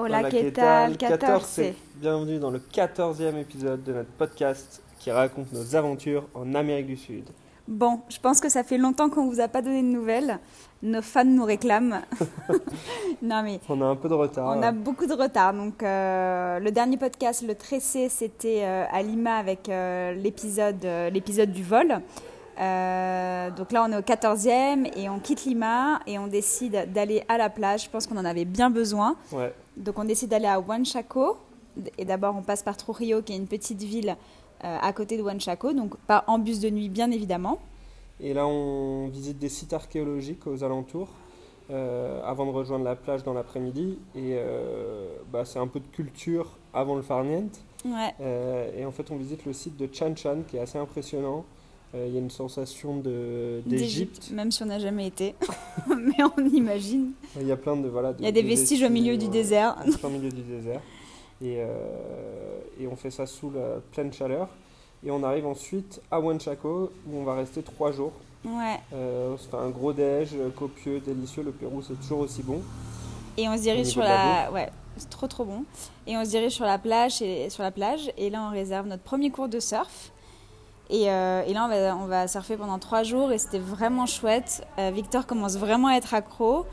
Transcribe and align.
Hola, 0.00 0.18
Hola, 0.20 0.30
¿qué 0.30 0.42
¿qué 0.44 0.52
tal? 0.52 0.96
tal? 0.96 1.08
14, 1.10 1.18
14. 1.18 1.44
c'est 1.48 1.74
bienvenue 1.96 2.38
dans 2.38 2.50
le 2.52 2.60
14e 2.60 3.36
épisode 3.36 3.82
de 3.82 3.92
notre 3.92 4.10
podcast 4.10 4.80
qui 5.00 5.10
raconte 5.10 5.52
nos 5.52 5.74
aventures 5.74 6.24
en 6.34 6.54
Amérique 6.54 6.86
du 6.86 6.96
Sud. 6.96 7.24
Bon, 7.66 8.00
je 8.08 8.18
pense 8.20 8.40
que 8.40 8.48
ça 8.48 8.62
fait 8.62 8.78
longtemps 8.78 9.10
qu'on 9.10 9.28
vous 9.28 9.40
a 9.40 9.48
pas 9.48 9.60
donné 9.60 9.82
de 9.82 9.88
nouvelles. 9.88 10.38
Nos 10.84 11.02
fans 11.02 11.24
nous 11.24 11.44
réclament. 11.44 12.02
non 13.22 13.42
mais 13.42 13.58
On 13.68 13.80
a 13.82 13.86
un 13.86 13.96
peu 13.96 14.08
de 14.08 14.14
retard. 14.14 14.56
on 14.56 14.62
a 14.62 14.70
beaucoup 14.70 15.06
de 15.06 15.14
retard. 15.14 15.52
Donc 15.52 15.82
euh, 15.82 16.60
le 16.60 16.70
dernier 16.70 16.96
podcast, 16.96 17.44
le 17.46 17.56
tressé, 17.56 18.08
c'était 18.08 18.60
euh, 18.62 18.84
à 18.92 19.02
Lima 19.02 19.36
avec 19.36 19.68
euh, 19.68 20.14
l'épisode 20.14 20.86
l'épisode 21.12 21.50
du 21.50 21.64
vol. 21.64 22.00
Euh, 22.60 23.50
donc 23.50 23.70
là, 23.72 23.84
on 23.88 23.92
est 23.92 23.96
au 23.96 24.00
14e 24.00 24.90
et 24.96 25.08
on 25.08 25.20
quitte 25.20 25.44
Lima 25.44 26.00
et 26.06 26.18
on 26.18 26.26
décide 26.26 26.92
d'aller 26.92 27.22
à 27.28 27.38
la 27.38 27.50
plage. 27.50 27.84
Je 27.84 27.90
pense 27.90 28.06
qu'on 28.06 28.16
en 28.16 28.24
avait 28.24 28.44
bien 28.44 28.68
besoin. 28.70 29.14
Ouais, 29.32 29.52
Donc 29.78 29.98
on 29.98 30.04
décide 30.04 30.30
d'aller 30.30 30.46
à 30.46 30.60
Huanchaco. 30.60 31.36
Et 31.96 32.04
d'abord, 32.04 32.34
on 32.36 32.42
passe 32.42 32.62
par 32.62 32.76
Trujillo, 32.76 33.22
qui 33.22 33.32
est 33.32 33.36
une 33.36 33.46
petite 33.46 33.82
ville 33.82 34.16
euh, 34.64 34.78
à 34.80 34.92
côté 34.92 35.16
de 35.16 35.22
Huanchaco. 35.22 35.72
Donc 35.72 35.96
pas 35.98 36.24
en 36.26 36.38
bus 36.38 36.60
de 36.60 36.70
nuit, 36.70 36.88
bien 36.88 37.10
évidemment. 37.10 37.58
et 38.20 38.34
là 38.34 38.46
on 38.46 39.08
visite 39.08 39.38
des 39.38 39.48
sites 39.48 39.72
archéologiques 39.72 40.46
aux 40.46 40.64
alentours 40.64 41.08
euh, 41.70 42.22
avant 42.24 42.46
de 42.46 42.50
rejoindre 42.50 42.86
la 42.86 42.96
plage 42.96 43.22
dans 43.24 43.34
l'après-midi. 43.34 43.98
Et 44.14 44.36
euh, 44.38 45.06
bah, 45.30 45.44
c'est 45.44 45.58
un 45.58 45.66
peu 45.66 45.80
de 45.80 45.86
culture 45.86 46.56
avant 46.72 46.94
le 46.94 47.02
farniente. 47.02 47.60
Ouais. 47.84 48.14
Euh, 48.20 48.70
et 48.74 48.86
en 48.86 48.90
fait, 48.90 49.10
on 49.10 49.16
visite 49.16 49.44
le 49.44 49.52
site 49.52 49.76
de 49.76 49.86
Chan 49.92 50.16
Chan 50.16 50.38
qui 50.48 50.56
est 50.56 50.60
assez 50.60 50.78
impressionnant. 50.78 51.44
Euh, 51.94 52.04
Il 52.06 52.12
y 52.14 52.16
a 52.16 52.20
une 52.20 52.30
sensation 52.30 52.98
de- 52.98 53.62
d'Égypte. 53.64 54.30
Même 54.32 54.50
si 54.52 54.62
on 54.62 54.66
n'a 54.66 54.78
jamais 54.78 55.06
été. 55.06 55.34
Mais 55.88 56.22
on 56.36 56.44
imagine. 56.46 57.12
Il 57.40 57.46
y 57.46 57.52
a 57.52 57.56
plein 57.56 57.76
de 57.76 57.88
voilà. 57.88 58.12
de- 58.12 58.18
Il 58.20 58.24
y 58.24 58.28
a 58.28 58.32
des 58.32 58.42
de 58.42 58.48
vestiges 58.48 58.82
au 58.82 58.90
milieu 58.90 59.16
du 59.16 59.24
ouais, 59.26 59.30
désert. 59.30 59.76
plein 60.00 60.10
milieu 60.10 60.28
du 60.30 60.42
désert. 60.42 60.80
Et, 61.40 61.56
euh, 61.58 62.60
et 62.80 62.86
on 62.88 62.96
fait 62.96 63.10
ça 63.10 63.24
sous 63.26 63.50
la 63.50 63.80
pleine 63.92 64.12
chaleur. 64.12 64.48
Et 65.04 65.10
on 65.10 65.22
arrive 65.22 65.46
ensuite 65.46 66.00
à 66.10 66.18
Huanchaco 66.20 66.90
où 67.08 67.16
on 67.16 67.24
va 67.24 67.34
rester 67.34 67.62
trois 67.62 67.92
jours. 67.92 68.12
Ouais. 68.44 68.76
Euh, 68.92 69.32
on 69.34 69.38
se 69.38 69.48
fait 69.48 69.56
un 69.56 69.70
gros 69.70 69.92
déj, 69.92 70.30
euh, 70.34 70.50
copieux, 70.50 71.00
délicieux. 71.00 71.42
Le 71.42 71.52
Pérou, 71.52 71.80
c'est 71.82 71.94
toujours 72.00 72.20
aussi 72.20 72.42
bon. 72.42 72.60
Et 73.36 73.48
on 73.48 73.54
se 73.54 73.60
Au 73.60 73.62
dirige 73.62 73.86
sur 73.86 74.00
la 74.02 74.44
la. 74.44 74.52
Ouais, 74.52 74.68
c'est 74.96 75.08
trop 75.08 75.26
trop 75.28 75.44
bon. 75.44 75.64
Et 76.06 76.16
on 76.16 76.24
se 76.24 76.30
dirige 76.30 76.52
sur 76.52 76.64
la 76.64 76.78
plage 76.78 77.22
et 77.22 77.48
sur 77.50 77.62
la 77.62 77.70
plage. 77.70 78.10
Et 78.18 78.28
là, 78.30 78.46
on 78.48 78.50
réserve 78.52 78.86
notre 78.88 79.04
premier 79.04 79.30
cours 79.30 79.48
de 79.48 79.60
surf. 79.60 80.12
Et, 80.90 81.10
euh, 81.10 81.42
et 81.46 81.52
là, 81.52 81.64
on 81.64 81.68
va, 81.68 81.96
on 81.96 82.06
va 82.06 82.28
surfer 82.28 82.56
pendant 82.56 82.78
trois 82.78 83.02
jours 83.02 83.30
et 83.32 83.38
c'était 83.38 83.58
vraiment 83.58 84.06
chouette. 84.06 84.66
Euh, 84.78 84.90
Victor 84.90 85.26
commence 85.26 85.56
vraiment 85.56 85.88
à 85.88 85.96
être 85.96 86.14
accro. 86.14 86.64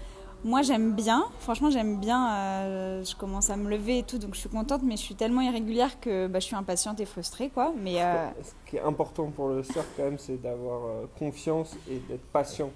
Moi, 0.44 0.62
j'aime 0.62 0.94
bien. 0.94 1.26
Franchement, 1.40 1.70
j'aime 1.70 2.00
bien. 2.00 2.32
euh, 2.32 3.04
je 3.04 3.16
commence 3.16 3.50
à 3.50 3.58
me 3.58 3.70
lever 3.70 4.00
et 4.00 4.04
tout, 4.04 4.18
donc 4.18 4.36
je 4.36 4.40
suis 4.40 4.50
contente. 4.50 4.82
Mais 4.84 4.96
je 4.96 5.02
suis 5.02 5.16
tellement 5.16 5.42
irrégulière 5.42 6.00
que 6.00 6.28
bah, 6.28 6.40
je 6.40 6.46
suis 6.46 6.56
impatiente 6.56 7.00
et 7.00 7.06
frustrée, 7.06 7.50
quoi. 7.50 7.74
Mais 7.82 7.96
Ce 8.44 8.70
qui 8.70 8.78
est 8.78 8.82
important 8.82 9.32
pour 9.32 9.50
le 9.50 9.64
surf, 9.64 9.88
quand 9.98 10.04
même, 10.04 10.20
c'est 10.20 10.42
d'avoir 10.42 10.82
confiance 11.18 11.76
et 11.90 12.00
d'être 12.08 12.26
patient. 12.32 12.70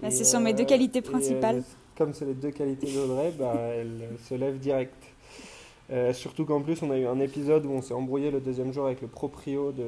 Bah, 0.00 0.10
c'est 0.10 0.24
sur 0.24 0.40
mes 0.40 0.52
deux 0.54 0.64
qualités 0.64 1.02
principales. 1.02 1.58
et, 1.58 1.98
comme 1.98 2.12
c'est 2.14 2.24
les 2.24 2.34
deux 2.34 2.50
qualités 2.50 2.92
d'Audrey, 2.92 3.32
bah, 3.38 3.54
elle 3.56 4.08
se 4.28 4.34
lève 4.34 4.58
direct. 4.58 5.11
Euh, 5.92 6.12
surtout 6.12 6.44
qu'en 6.46 6.60
plus, 6.62 6.82
on 6.82 6.90
a 6.90 6.96
eu 6.98 7.06
un 7.06 7.20
épisode 7.20 7.66
où 7.66 7.70
on 7.70 7.82
s'est 7.82 7.94
embrouillé 7.94 8.30
le 8.30 8.40
deuxième 8.40 8.72
jour 8.72 8.86
avec 8.86 9.02
le 9.02 9.08
proprio 9.08 9.72
de 9.72 9.84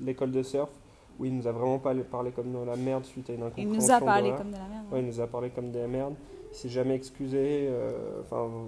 l'école 0.00 0.30
de 0.30 0.42
surf, 0.42 0.70
où 1.18 1.24
il 1.24 1.36
nous 1.36 1.46
a 1.46 1.52
vraiment 1.52 1.78
pas 1.78 1.94
parlé 1.94 2.30
comme 2.30 2.52
de 2.52 2.64
la 2.64 2.76
merde 2.76 3.04
suite 3.04 3.28
à 3.30 3.32
une 3.32 3.40
il 3.40 3.44
incompréhension. 3.44 3.80
nous 3.80 3.90
a 3.90 4.00
parlé 4.00 4.30
comme 4.30 4.50
de 4.50 4.56
la 4.56 4.68
merde. 4.68 4.84
Ouais, 4.92 5.00
il 5.00 5.06
nous 5.06 5.20
a 5.20 5.26
parlé 5.26 5.50
comme 5.50 5.70
de 5.72 5.78
la 5.78 5.88
merde. 5.88 6.14
Il 6.52 6.56
s'est 6.56 6.68
jamais 6.68 6.94
excusé. 6.94 7.68
euh, 7.68 8.22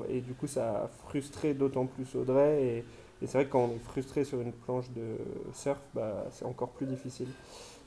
et 0.09 0.21
du 0.21 0.35
coup, 0.35 0.47
ça 0.47 0.85
a 0.85 0.89
frustré 1.09 1.55
d'autant 1.55 1.87
plus 1.87 2.15
Audrey. 2.17 2.63
Et, 2.65 2.79
et 3.23 3.27
c'est 3.27 3.39
vrai 3.39 3.47
que 3.47 3.53
quand 3.53 3.65
on 3.65 3.75
est 3.75 3.79
frustré 3.85 4.25
sur 4.25 4.41
une 4.41 4.53
planche 4.53 4.91
de 4.91 5.17
surf, 5.55 5.81
bah, 5.95 6.27
c'est 6.31 6.45
encore 6.45 6.71
plus 6.71 6.87
difficile. 6.87 7.29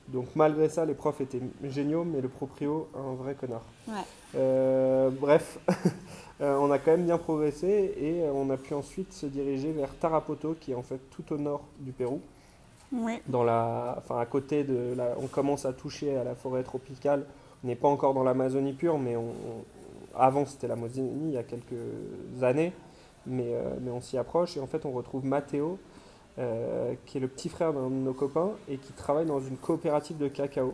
Donc 0.08 0.27
malgré 0.36 0.70
ça, 0.70 0.86
les 0.86 0.93
profs 0.93 1.20
étaient 1.22 1.42
géniaux, 1.64 2.04
mais 2.04 2.22
le 2.22 2.30
proprio, 2.30 2.87
un 2.95 3.16
vrai 3.16 3.36
connard. 3.36 3.64
Ouais. 3.87 3.93
Euh, 4.36 5.10
bref, 5.10 5.60
euh, 6.42 6.58
on 6.60 6.70
a 6.72 6.80
quand 6.80 6.92
même 6.92 7.06
bien 7.06 7.18
progressé 7.18 7.94
et 7.98 8.23
euh, 8.23 8.32
on 8.34 8.50
a 8.50 8.58
pu 8.58 8.73
ensuite 8.73 9.14
se 9.14 9.26
diriger 9.26 9.72
vers 9.72 9.96
Tarapoto, 9.98 10.56
qui 10.60 10.72
est 10.72 10.76
en 10.76 10.82
fait 10.84 11.00
tout 11.12 11.34
au 11.34 11.38
nord 11.38 11.62
du 11.80 11.92
Pérou 11.92 12.20
Oui. 12.92 13.20
dans 13.28 13.44
la, 13.44 13.96
enfin 13.98 14.20
à 14.20 14.26
côté 14.26 14.64
de 14.64 14.94
la, 14.96 15.16
on 15.22 15.28
commence 15.28 15.66
à 15.66 15.73
toucher 15.73 16.18
à 16.18 16.23
la 16.23 16.36
forêt 16.36 16.64
tropicale. 16.64 17.26
On 17.64 17.68
n'est 17.68 17.76
pas 17.76 17.88
encore 17.88 18.14
dans 18.14 18.23
l'Amazonie 18.23 18.73
pure, 18.73 19.00
mais 19.00 19.16
on, 19.16 19.22
on- 19.30 19.66
avant 20.18 20.46
c'était 20.46 20.68
l'Amazonie 20.68 21.30
il 21.30 21.32
y 21.34 21.38
a 21.38 21.44
quelques 21.44 22.44
années, 22.44 22.73
mais, 23.26 23.54
euh, 23.54 23.73
mais 23.82 23.92
on 23.92 24.02
s'y 24.02 24.17
approche 24.17 24.56
et 24.58 24.60
en 24.60 24.67
fait 24.67 24.86
on 24.86 24.92
retrouve 24.92 25.26
Matteo, 25.26 25.78
euh, 26.38 26.94
qui 27.06 27.17
est 27.17 27.22
le 27.22 27.28
petit 27.30 27.50
frère 27.50 27.73
d'un 27.73 27.90
de 27.90 27.96
nos 27.96 28.14
copains 28.14 28.52
et 28.70 28.78
qui 28.78 28.92
travaille 28.94 29.26
dans 29.26 29.40
une 29.40 29.58
coopérative 29.58 30.17
de 30.17 30.28
cacao. 30.28 30.73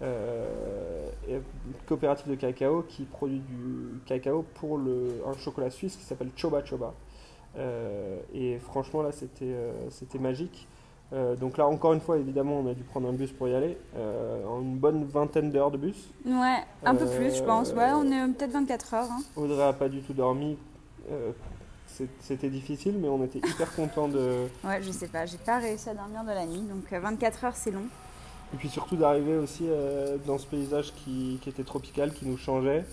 Euh, 0.00 1.40
coopérative 1.86 2.30
de 2.30 2.36
cacao 2.36 2.84
qui 2.88 3.02
produit 3.04 3.40
du 3.40 4.00
cacao 4.06 4.44
pour 4.54 4.78
le, 4.78 5.22
un 5.26 5.36
chocolat 5.38 5.70
suisse 5.70 5.96
qui 5.96 6.04
s'appelle 6.04 6.30
Choba 6.36 6.64
Choba. 6.64 6.94
Euh, 7.56 8.18
et 8.32 8.58
franchement 8.58 9.02
là 9.02 9.10
c'était 9.12 9.46
euh, 9.46 9.72
c'était 9.90 10.18
magique. 10.18 10.68
Euh, 11.12 11.36
donc 11.36 11.56
là, 11.56 11.66
encore 11.66 11.94
une 11.94 12.02
fois, 12.02 12.18
évidemment, 12.18 12.58
on 12.58 12.70
a 12.70 12.74
dû 12.74 12.82
prendre 12.82 13.08
un 13.08 13.14
bus 13.14 13.32
pour 13.32 13.48
y 13.48 13.54
aller. 13.54 13.78
Euh, 13.96 14.44
une 14.60 14.76
bonne 14.76 15.04
vingtaine 15.06 15.50
d'heures 15.50 15.70
de 15.70 15.78
bus. 15.78 16.10
Ouais, 16.26 16.58
un 16.84 16.94
peu 16.94 17.06
plus, 17.06 17.34
je 17.34 17.42
pense. 17.42 17.72
Ouais, 17.72 17.90
on 17.94 18.04
est 18.12 18.30
peut-être 18.34 18.50
24 18.52 18.92
heures. 18.92 19.10
hein. 19.10 19.22
Audrey 19.34 19.62
a 19.62 19.72
pas 19.72 19.88
du 19.88 20.02
tout 20.02 20.12
dormi. 20.12 20.58
C'était 22.20 22.50
difficile, 22.50 22.96
mais 23.00 23.08
on 23.08 23.24
était 23.24 23.38
hyper 23.38 23.74
contents 23.74 24.08
de... 24.08 24.46
Ouais, 24.64 24.82
je 24.82 24.90
sais 24.92 25.08
pas, 25.08 25.24
j'ai 25.26 25.38
pas 25.38 25.58
réussi 25.58 25.88
à 25.88 25.94
dormir 25.94 26.22
de 26.22 26.28
la 26.28 26.46
nuit, 26.46 26.60
donc 26.60 26.92
euh, 26.92 27.00
24 27.00 27.44
heures 27.44 27.56
c'est 27.56 27.70
long. 27.70 27.86
Et 28.54 28.56
puis 28.56 28.68
surtout 28.68 28.96
d'arriver 28.96 29.36
aussi 29.36 29.64
euh, 29.68 30.16
dans 30.26 30.38
ce 30.38 30.46
paysage 30.46 30.92
qui, 30.94 31.38
qui 31.42 31.48
était 31.48 31.64
tropical, 31.64 32.12
qui 32.12 32.26
nous 32.26 32.38
changeait. 32.38 32.84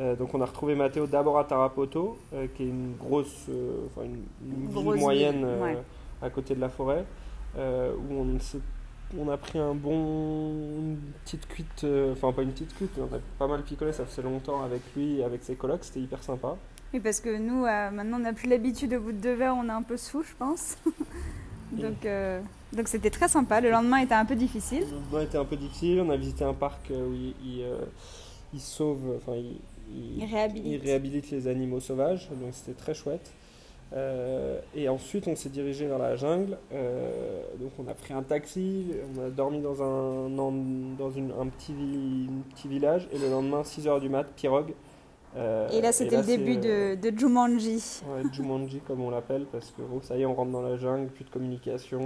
Euh, 0.00 0.16
donc 0.16 0.34
on 0.34 0.40
a 0.40 0.46
retrouvé 0.46 0.74
Matteo 0.74 1.06
d'abord 1.06 1.38
à 1.38 1.44
Tarapoto, 1.44 2.18
euh, 2.32 2.46
qui 2.54 2.64
est 2.64 2.68
une 2.68 2.94
grosse, 2.96 3.48
enfin 3.86 4.06
une, 4.06 4.24
une 4.48 4.66
ville 4.66 4.82
Grosse 4.82 4.98
moyenne 4.98 5.36
ville, 5.36 5.62
ouais. 5.62 5.78
à 6.22 6.30
côté 6.30 6.54
de 6.54 6.60
la 6.60 6.68
forêt, 6.68 7.04
où 7.56 8.26
on, 9.18 9.28
a 9.28 9.36
pris 9.36 9.58
un 9.58 9.74
bon, 9.74 10.50
une 10.78 10.98
petite 11.24 11.46
cuite, 11.46 11.86
enfin 12.12 12.32
pas 12.32 12.42
une 12.42 12.52
petite 12.52 12.74
cuite, 12.74 12.90
mais 12.96 13.04
on 13.10 13.14
a 13.14 13.20
pas 13.38 13.46
mal 13.46 13.62
picolé, 13.62 13.92
ça 13.92 14.06
faisait 14.06 14.22
longtemps 14.22 14.64
avec 14.64 14.80
lui 14.96 15.20
et 15.20 15.24
avec 15.24 15.44
ses 15.44 15.54
colocs, 15.54 15.84
c'était 15.84 16.00
hyper 16.00 16.22
sympa. 16.22 16.56
Oui, 16.92 17.00
parce 17.00 17.20
que 17.20 17.36
nous, 17.36 17.62
maintenant, 17.62 18.16
on 18.16 18.20
n'a 18.20 18.32
plus 18.32 18.48
l'habitude, 18.48 18.94
au 18.94 19.00
bout 19.00 19.12
de 19.12 19.18
deux 19.18 19.34
verres, 19.34 19.56
on 19.56 19.68
est 19.68 19.72
un 19.72 19.82
peu 19.82 19.96
sous, 19.96 20.22
je 20.22 20.34
pense. 20.36 20.76
donc, 21.82 22.06
euh, 22.06 22.40
donc 22.76 22.88
c'était 22.88 23.10
très 23.10 23.28
sympa. 23.28 23.60
Le 23.60 23.70
lendemain 23.70 23.98
était 23.98 24.14
un 24.14 24.24
peu 24.24 24.34
difficile. 24.36 24.84
Le 24.90 24.96
lendemain 24.96 25.22
était 25.22 25.38
un 25.38 25.44
peu 25.44 25.56
difficile, 25.56 26.00
on 26.00 26.10
a 26.10 26.16
visité 26.16 26.44
un 26.44 26.54
parc 26.54 26.90
euh, 26.90 27.06
où 27.08 27.12
il, 27.14 27.34
il, 27.44 27.62
euh, 27.62 27.76
il 28.52 28.60
sauve, 28.60 29.16
enfin 29.16 29.36
il, 29.36 29.56
il- 30.18 30.24
réhabilite. 30.24 30.82
réhabilite 30.82 31.30
les 31.30 31.46
animaux 31.48 31.80
sauvages, 31.80 32.28
donc 32.30 32.50
c'était 32.52 32.72
très 32.78 32.94
chouette. 32.94 33.30
Euh, 33.92 34.58
et 34.74 34.88
ensuite, 34.88 35.28
on 35.28 35.36
s'est 35.36 35.50
dirigé 35.50 35.86
vers 35.86 35.98
la 35.98 36.16
jungle. 36.16 36.56
Euh, 36.72 37.42
donc, 37.60 37.70
on 37.78 37.86
a 37.88 37.94
pris 37.94 38.12
un 38.12 38.22
taxi, 38.22 38.86
on 39.16 39.24
a 39.26 39.30
dormi 39.30 39.60
dans 39.60 39.82
un, 39.82 40.28
dans 40.30 41.10
une- 41.10 41.32
un 41.38 41.46
petit, 41.46 41.72
vi- 41.72 42.26
un 42.28 42.54
petit 42.54 42.66
village. 42.66 43.06
Et 43.12 43.18
le 43.18 43.28
lendemain, 43.30 43.62
6h 43.62 44.00
du 44.00 44.08
mat, 44.08 44.24
pirogue. 44.34 44.72
Euh, 45.36 45.68
Et 45.70 45.80
là, 45.80 45.90
c'était 45.92 46.16
le 46.18 46.22
début 46.22 46.58
euh, 46.64 46.94
de, 46.96 47.10
de 47.10 47.18
Jumanji. 47.18 48.02
ouais, 48.06 48.22
Jumanji, 48.32 48.80
comme 48.86 49.00
on 49.00 49.10
l'appelle, 49.10 49.46
parce 49.50 49.70
que 49.72 49.82
oh, 49.82 50.00
ça 50.02 50.16
y 50.16 50.22
est, 50.22 50.26
on 50.26 50.34
rentre 50.34 50.52
dans 50.52 50.62
la 50.62 50.76
jungle, 50.76 51.08
plus 51.08 51.24
de 51.24 51.30
communication. 51.30 52.04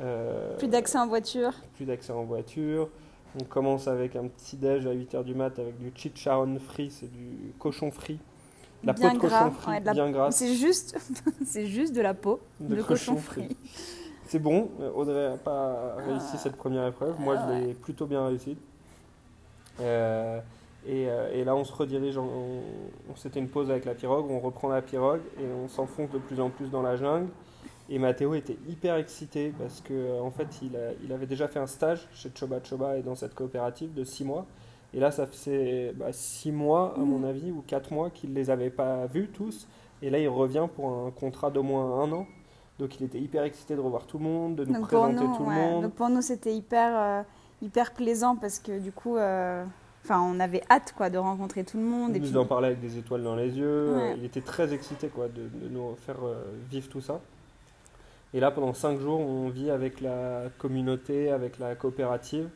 euh, 0.00 0.56
Plus 0.58 0.68
d'accès 0.68 0.98
en 0.98 1.06
voiture. 1.06 1.52
plus 1.76 1.84
d'accès 1.84 2.12
en 2.12 2.24
voiture. 2.24 2.88
On 3.40 3.44
commence 3.44 3.86
avec 3.86 4.16
un 4.16 4.26
petit 4.26 4.56
déj 4.56 4.86
à 4.88 4.92
8h 4.94 5.22
du 5.22 5.34
mat 5.34 5.56
avec 5.60 5.78
du 5.78 5.92
chicharron 5.94 6.58
frit, 6.58 6.90
c'est 6.90 7.10
du 7.12 7.52
cochon 7.60 7.92
frit. 7.92 8.18
La 8.82 8.92
bien 8.94 9.10
peau 9.10 9.14
de 9.18 9.20
gras. 9.28 9.44
cochon 9.44 9.50
frit, 9.52 9.70
ouais, 9.72 9.80
de 9.80 9.86
la- 9.86 9.92
bien 9.92 10.10
grasse. 10.10 10.36
C'est 10.36 10.54
juste, 10.54 10.98
c'est 11.46 11.66
juste 11.66 11.94
de 11.94 12.00
la 12.00 12.14
peau 12.14 12.40
de, 12.58 12.82
cochon 12.82 13.16
frit. 13.16 13.56
C'est 14.26 14.40
bon, 14.40 14.70
Audrey 14.96 15.28
n'a 15.28 15.36
pas 15.36 15.94
réussi 16.04 16.26
Ah. 16.34 16.38
cette 16.38 16.56
première 16.56 16.86
épreuve. 16.88 17.14
Moi, 17.20 17.36
je 17.36 17.52
l'ai 17.66 17.74
plutôt 17.74 18.06
bien 18.06 18.26
réussi. 18.26 18.56
Euh, 19.80 20.40
et, 20.86 21.08
euh, 21.08 21.32
et 21.32 21.44
là, 21.44 21.54
on 21.54 21.64
se 21.64 21.72
redirige. 21.72 22.16
en- 22.18 22.24
on, 22.26 23.16
C'était 23.16 23.40
une 23.40 23.48
pause 23.48 23.70
avec 23.70 23.84
la 23.84 23.94
pirogue. 23.94 24.26
On 24.30 24.40
reprend 24.40 24.68
la 24.68 24.82
pirogue 24.82 25.20
et 25.38 25.44
on 25.64 25.68
s'enfonce 25.68 26.10
de 26.10 26.18
plus 26.18 26.40
en 26.40 26.50
plus 26.50 26.70
dans 26.70 26.82
la 26.82 26.96
jungle. 26.96 27.28
Et 27.88 27.98
Mathéo 27.98 28.34
était 28.34 28.56
hyper 28.68 28.96
excité 28.96 29.52
parce 29.58 29.80
que 29.80 29.92
euh, 29.92 30.20
en 30.22 30.30
fait, 30.30 30.46
il, 30.62 30.76
a- 30.76 30.92
il 31.04 31.12
avait 31.12 31.26
déjà 31.26 31.48
fait 31.48 31.58
un 31.58 31.66
stage 31.66 32.08
chez 32.12 32.30
Choba 32.34 32.60
Choba 32.62 32.96
et 32.96 33.02
dans 33.02 33.14
cette 33.16 33.34
coopérative 33.34 33.92
de 33.94 34.04
6 34.04 34.24
mois. 34.24 34.46
Et 34.94 35.00
là, 35.00 35.10
ça 35.10 35.26
faisait 35.26 35.94
6 36.12 36.50
mois, 36.50 36.94
à 36.96 37.00
mon 37.00 37.22
avis, 37.24 37.52
ou 37.52 37.62
4 37.66 37.92
mois 37.92 38.10
qu'il 38.10 38.30
ne 38.30 38.34
les 38.34 38.50
avait 38.50 38.70
pas 38.70 39.06
vus 39.06 39.28
tous. 39.28 39.68
Et 40.02 40.10
là, 40.10 40.18
il 40.18 40.28
revient 40.28 40.66
pour 40.74 40.88
un 40.90 41.10
contrat 41.12 41.50
d'au 41.50 41.62
moins 41.62 42.00
un 42.02 42.10
an. 42.12 42.26
Donc, 42.78 42.98
il 42.98 43.04
était 43.06 43.20
hyper 43.20 43.44
excité 43.44 43.76
de 43.76 43.80
revoir 43.80 44.06
tout 44.06 44.18
le 44.18 44.24
monde, 44.24 44.56
de 44.56 44.64
nous 44.64 44.72
Donc 44.74 44.86
présenter 44.88 45.14
nous, 45.24 45.36
tout 45.36 45.42
ouais, 45.44 45.54
le 45.54 45.60
monde. 45.72 45.82
donc 45.84 45.92
pour 45.92 46.08
nous, 46.08 46.22
c'était 46.22 46.54
hyper, 46.54 46.98
euh, 46.98 47.22
hyper 47.62 47.92
plaisant 47.92 48.34
parce 48.36 48.58
que 48.58 48.78
du 48.80 48.90
coup, 48.90 49.16
euh, 49.16 49.64
enfin, 50.04 50.20
on 50.20 50.40
avait 50.40 50.62
hâte 50.70 50.94
quoi 50.96 51.10
de 51.10 51.18
rencontrer 51.18 51.64
tout 51.64 51.76
le 51.78 51.84
monde. 51.84 52.12
Il 52.14 52.22
nous 52.22 52.28
puis, 52.28 52.36
en 52.36 52.46
parlait 52.46 52.68
avec 52.68 52.80
des 52.80 52.98
étoiles 52.98 53.22
dans 53.22 53.36
les 53.36 53.50
yeux. 53.58 53.94
Ouais. 53.96 54.14
Il 54.18 54.24
était 54.24 54.40
très 54.40 54.72
excité 54.72 55.08
quoi, 55.08 55.28
de, 55.28 55.42
de 55.42 55.68
nous 55.68 55.96
faire 56.06 56.16
euh, 56.24 56.42
vivre 56.70 56.88
tout 56.88 57.00
ça. 57.00 57.20
Et 58.32 58.40
là, 58.40 58.50
pendant 58.50 58.72
cinq 58.74 59.00
jours, 59.00 59.18
on 59.20 59.48
vit 59.48 59.70
avec 59.70 60.00
la 60.00 60.44
communauté, 60.58 61.30
avec 61.30 61.58
la 61.58 61.74
coopérative. 61.74 62.48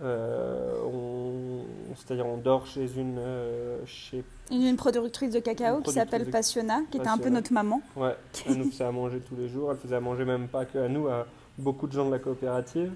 Euh, 0.00 0.80
on- 0.84 1.64
C'est-à-dire, 1.96 2.26
on 2.26 2.36
dort 2.36 2.66
chez 2.66 2.86
une. 2.96 3.16
euh, 3.18 3.78
chez, 3.84 4.22
une, 4.50 4.76
productrice 4.76 5.32
de 5.32 5.40
cacao 5.40 5.80
qui 5.80 5.92
s'appelle 5.92 6.30
Passiona, 6.30 6.82
qui 6.90 6.98
était 6.98 7.08
un 7.08 7.18
peu 7.18 7.30
notre 7.30 7.52
maman. 7.52 7.82
ouais, 7.96 8.14
elle 8.46 8.58
nous 8.58 8.70
faisait 8.70 8.84
à 8.84 8.92
manger 8.92 9.20
tous 9.20 9.34
les 9.36 9.48
jours. 9.48 9.72
Elle 9.72 9.78
faisait 9.78 9.96
à 9.96 10.00
manger 10.00 10.24
même 10.24 10.46
pas 10.48 10.64
que 10.66 10.78
à 10.78 10.88
nous, 10.88 11.08
à 11.08 11.26
beaucoup 11.58 11.86
de 11.88 11.92
gens 11.92 12.06
de 12.06 12.12
la 12.12 12.18
coopérative. 12.20 12.92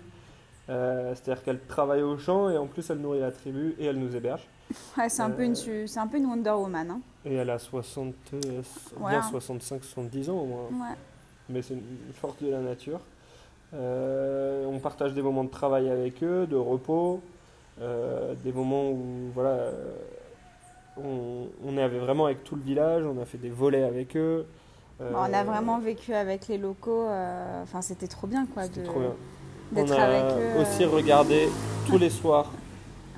Euh, 0.68 1.12
C'est-à-dire 1.14 1.42
qu'elle 1.42 1.60
travaille 1.60 2.02
au 2.02 2.16
champ 2.18 2.48
et 2.50 2.56
en 2.56 2.66
plus, 2.66 2.88
elle 2.90 2.98
nourrit 2.98 3.20
la 3.20 3.32
tribu 3.32 3.74
et 3.78 3.86
elle 3.86 3.96
nous 3.98 4.14
héberge. 4.14 4.46
Ouais, 4.96 5.08
c'est 5.08 5.22
un, 5.22 5.30
peu 5.30 5.42
une 5.44 5.54
c'est 5.54 5.98
un 5.98 6.06
peu 6.06 6.16
une 6.18 6.26
Wonder 6.26 6.50
Woman. 6.50 6.90
hein. 6.92 7.00
Et 7.24 7.34
elle 7.34 7.50
a 7.50 7.58
60, 7.58 8.14
euh, 8.34 8.62
bien 9.08 9.20
65-70 9.20 10.30
ans 10.30 10.38
au 10.38 10.46
moins. 10.46 10.62
Ouais. 10.70 10.96
mais 11.48 11.62
c'est 11.62 11.74
une 11.74 12.12
force 12.14 12.36
de 12.42 12.50
la 12.50 12.60
nature. 12.60 13.00
Euh, 13.74 14.66
on 14.66 14.78
partage 14.78 15.14
des 15.14 15.22
moments 15.22 15.44
de 15.44 15.50
travail 15.50 15.88
avec 15.90 16.22
eux, 16.22 16.46
de 16.46 16.56
repos, 16.56 17.20
euh, 17.80 18.34
des 18.44 18.52
moments 18.52 18.90
où 18.90 19.30
voilà, 19.34 19.58
on, 20.96 21.46
on 21.64 21.76
est 21.76 21.88
vraiment 21.88 22.26
avec 22.26 22.44
tout 22.44 22.56
le 22.56 22.62
village, 22.62 23.04
on 23.04 23.20
a 23.20 23.24
fait 23.24 23.38
des 23.38 23.50
volets 23.50 23.82
avec 23.84 24.16
eux. 24.16 24.46
Euh, 25.00 25.10
on 25.14 25.32
a 25.32 25.42
vraiment 25.44 25.78
vécu 25.78 26.12
avec 26.14 26.48
les 26.48 26.58
locaux. 26.58 27.06
Enfin, 27.62 27.80
c'était 27.82 28.06
trop 28.08 28.26
bien 28.26 28.46
quoi 28.46 28.64
c'était 28.64 28.80
de- 28.82 28.86
trop 28.86 29.00
bien. 29.00 29.14
On 29.74 29.90
a 29.90 29.94
avec 30.02 30.24
aussi 30.60 30.84
euh. 30.84 30.88
regardé 30.88 31.48
tous 31.86 31.98
les 31.98 32.10
soirs 32.10 32.50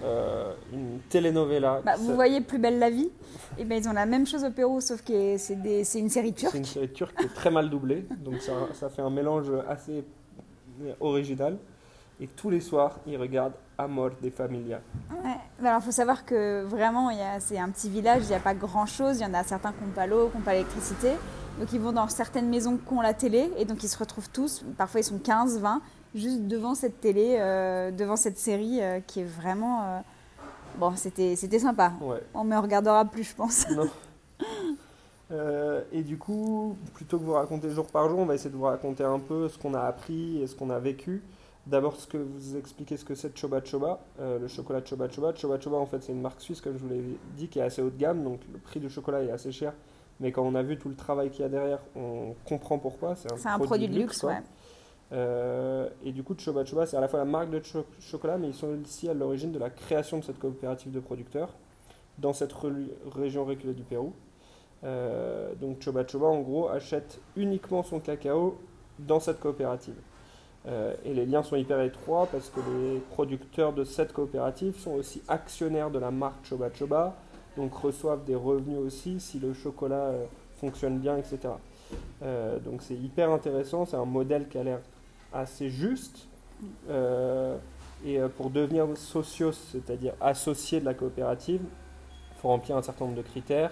euh, 0.04 0.52
une 0.72 0.98
telenovela. 1.08 1.80
Bah, 1.84 1.94
vous 1.98 2.14
voyez 2.14 2.40
Plus 2.40 2.58
belle 2.58 2.78
la 2.78 2.90
vie 2.90 3.08
Et 3.58 3.64
ben 3.64 3.82
ils 3.82 3.88
ont 3.88 3.92
la 3.92 4.06
même 4.06 4.26
chose 4.26 4.44
au 4.44 4.50
Pérou, 4.50 4.80
sauf 4.80 5.02
que 5.02 5.36
c'est 5.38 5.56
des- 5.62 5.84
c'est 5.84 5.98
une 5.98 6.10
série 6.10 6.28
C'est 6.36 6.42
turque. 6.42 6.54
une 6.54 6.64
série 6.64 6.92
turque 6.92 7.16
qui 7.18 7.24
est 7.26 7.34
très 7.34 7.50
mal 7.50 7.70
doublée, 7.70 8.06
donc 8.18 8.40
ça, 8.40 8.52
ça 8.74 8.88
fait 8.90 9.02
un 9.02 9.10
mélange 9.10 9.50
assez 9.68 10.04
original. 11.00 11.56
Et 12.20 12.28
tous 12.28 12.48
les 12.50 12.60
soirs, 12.60 12.98
ils 13.06 13.16
regardent 13.16 13.54
Amor 13.76 14.10
de 14.22 14.30
Familia. 14.30 14.80
Ouais. 15.24 15.66
Alors, 15.66 15.82
faut 15.82 15.90
savoir 15.90 16.24
que 16.24 16.62
vraiment, 16.62 17.10
il 17.10 17.18
y 17.18 17.22
a- 17.22 17.40
c'est 17.40 17.58
un 17.58 17.68
petit 17.70 17.88
village, 17.90 18.22
il 18.24 18.28
n'y 18.28 18.34
a 18.34 18.40
pas 18.40 18.54
grand 18.54 18.86
chose. 18.86 19.18
Il 19.18 19.22
y 19.22 19.26
en 19.26 19.34
a 19.34 19.42
certains 19.42 19.72
qui 19.72 19.82
n'ont 19.84 19.90
pas 19.90 20.06
l'eau, 20.06 20.28
qui 20.28 20.36
n'ont 20.38 20.44
pas 20.44 20.52
l'électricité. 20.52 21.08
Donc, 21.58 21.72
ils 21.72 21.80
vont 21.80 21.92
dans 21.92 22.08
certaines 22.08 22.48
maisons 22.48 22.76
qui 22.76 22.92
ont 22.92 23.00
la 23.00 23.14
télé 23.14 23.50
et 23.56 23.64
donc 23.64 23.82
ils 23.84 23.88
se 23.88 23.96
retrouvent 23.98 24.28
tous. 24.30 24.64
Parfois, 24.76 25.00
ils 25.00 25.04
sont 25.04 25.18
15, 25.18 25.60
20, 25.60 25.80
juste 26.14 26.42
devant 26.48 26.74
cette 26.74 27.00
télé, 27.00 27.36
euh, 27.38 27.90
devant 27.92 28.16
cette 28.16 28.38
série 28.38 28.82
euh, 28.82 29.00
qui 29.06 29.20
est 29.20 29.24
vraiment. 29.24 29.82
euh, 29.84 30.00
Bon, 30.78 30.92
c'était 30.96 31.36
sympa. 31.36 31.92
Ouais. 32.00 32.20
On 32.34 32.42
ne 32.42 32.50
me 32.50 32.58
regardera 32.58 33.04
plus, 33.04 33.22
je 33.22 33.34
pense. 33.36 33.64
Non. 33.70 33.88
Et 35.92 36.02
du 36.02 36.18
coup, 36.18 36.76
plutôt 36.94 37.18
que 37.18 37.24
vous 37.24 37.32
raconter 37.32 37.70
jour 37.70 37.86
par 37.86 38.08
jour, 38.08 38.18
on 38.18 38.26
va 38.26 38.34
essayer 38.34 38.50
de 38.50 38.56
vous 38.56 38.64
raconter 38.64 39.04
un 39.04 39.18
peu 39.20 39.48
ce 39.48 39.56
qu'on 39.58 39.74
a 39.74 39.80
appris 39.80 40.42
et 40.42 40.46
ce 40.48 40.54
qu'on 40.56 40.70
a 40.70 40.78
vécu. 40.78 41.22
D'abord, 41.66 41.96
ce 41.96 42.06
que 42.06 42.18
vous 42.18 42.56
expliquer 42.56 42.96
ce 42.96 43.04
que 43.04 43.14
c'est 43.14 43.36
Choba 43.36 43.64
Choba, 43.64 44.00
euh, 44.20 44.38
le 44.38 44.48
chocolat 44.48 44.84
Choba 44.84 45.08
Choba. 45.08 45.32
Choba 45.34 45.58
Choba, 45.58 45.76
en 45.78 45.86
fait, 45.86 46.02
c'est 46.02 46.12
une 46.12 46.20
marque 46.20 46.40
suisse, 46.40 46.60
comme 46.60 46.74
je 46.74 46.78
vous 46.78 46.88
l'ai 46.88 47.02
dit, 47.36 47.48
qui 47.48 47.58
est 47.58 47.62
assez 47.62 47.80
haut 47.80 47.88
de 47.90 47.96
gamme, 47.98 48.22
donc 48.22 48.40
le 48.52 48.58
prix 48.58 48.80
du 48.80 48.90
chocolat 48.90 49.22
est 49.22 49.30
assez 49.30 49.50
cher. 49.50 49.72
Mais 50.24 50.32
quand 50.32 50.42
on 50.42 50.54
a 50.54 50.62
vu 50.62 50.78
tout 50.78 50.88
le 50.88 50.94
travail 50.94 51.28
qu'il 51.28 51.42
y 51.42 51.44
a 51.44 51.50
derrière, 51.50 51.80
on 51.94 52.34
comprend 52.48 52.78
pourquoi. 52.78 53.14
C'est 53.14 53.30
un, 53.46 53.58
produit 53.58 53.88
de 53.88 53.94
luxe, 53.94 54.20
quoi. 54.22 54.30
ouais. 54.30 54.42
Euh, 55.12 55.86
et 56.02 56.12
du 56.12 56.22
coup, 56.22 56.34
Choba 56.38 56.64
Choba, 56.64 56.86
c'est 56.86 56.96
à 56.96 57.00
la 57.02 57.08
fois 57.08 57.18
la 57.18 57.26
marque 57.26 57.50
de 57.50 57.60
cho- 57.62 57.84
chocolat, 58.00 58.38
mais 58.38 58.48
ils 58.48 58.54
sont 58.54 58.68
aussi 58.82 59.06
à 59.06 59.12
l'origine 59.12 59.52
de 59.52 59.58
la 59.58 59.68
création 59.68 60.18
de 60.20 60.24
cette 60.24 60.38
coopérative 60.38 60.92
de 60.92 60.98
producteurs 60.98 61.50
dans 62.16 62.32
cette 62.32 62.54
région 63.14 63.44
reculée 63.44 63.74
du 63.74 63.82
Pérou. 63.82 64.14
Euh, 64.82 65.52
donc 65.60 65.82
Choba 65.82 66.06
Choba, 66.06 66.28
en 66.28 66.40
gros, 66.40 66.70
achète 66.70 67.20
uniquement 67.36 67.82
son 67.82 68.00
cacao 68.00 68.56
dans 68.98 69.20
cette 69.20 69.40
coopérative. 69.40 69.96
Euh, 70.66 70.94
et 71.04 71.12
les 71.12 71.26
liens 71.26 71.42
sont 71.42 71.56
hyper 71.56 71.82
étroits 71.82 72.26
parce 72.32 72.48
que 72.48 72.60
les 72.60 72.98
producteurs 73.10 73.74
de 73.74 73.84
cette 73.84 74.14
coopérative 74.14 74.78
sont 74.78 74.92
aussi 74.92 75.22
actionnaires 75.28 75.90
de 75.90 75.98
la 75.98 76.10
marque 76.10 76.46
Choba 76.46 76.70
Choba, 76.72 77.14
donc 77.56 77.74
reçoivent 77.74 78.24
des 78.24 78.34
revenus 78.34 78.78
aussi 78.78 79.20
si 79.20 79.38
le 79.38 79.52
chocolat 79.54 79.96
euh, 79.96 80.24
fonctionne 80.60 80.98
bien, 80.98 81.16
etc. 81.16 81.38
Euh, 82.22 82.58
donc 82.58 82.82
c'est 82.82 82.94
hyper 82.94 83.30
intéressant, 83.30 83.86
c'est 83.86 83.96
un 83.96 84.04
modèle 84.04 84.48
qui 84.48 84.58
a 84.58 84.62
l'air 84.64 84.80
assez 85.32 85.68
juste. 85.68 86.26
Euh, 86.88 87.56
et 88.06 88.18
pour 88.36 88.50
devenir 88.50 88.86
socios, 88.96 89.52
c'est-à-dire 89.52 90.12
associé 90.20 90.80
de 90.80 90.84
la 90.84 90.94
coopérative, 90.94 91.60
il 91.62 92.40
faut 92.40 92.48
remplir 92.48 92.76
un 92.76 92.82
certain 92.82 93.06
nombre 93.06 93.16
de 93.16 93.22
critères. 93.22 93.70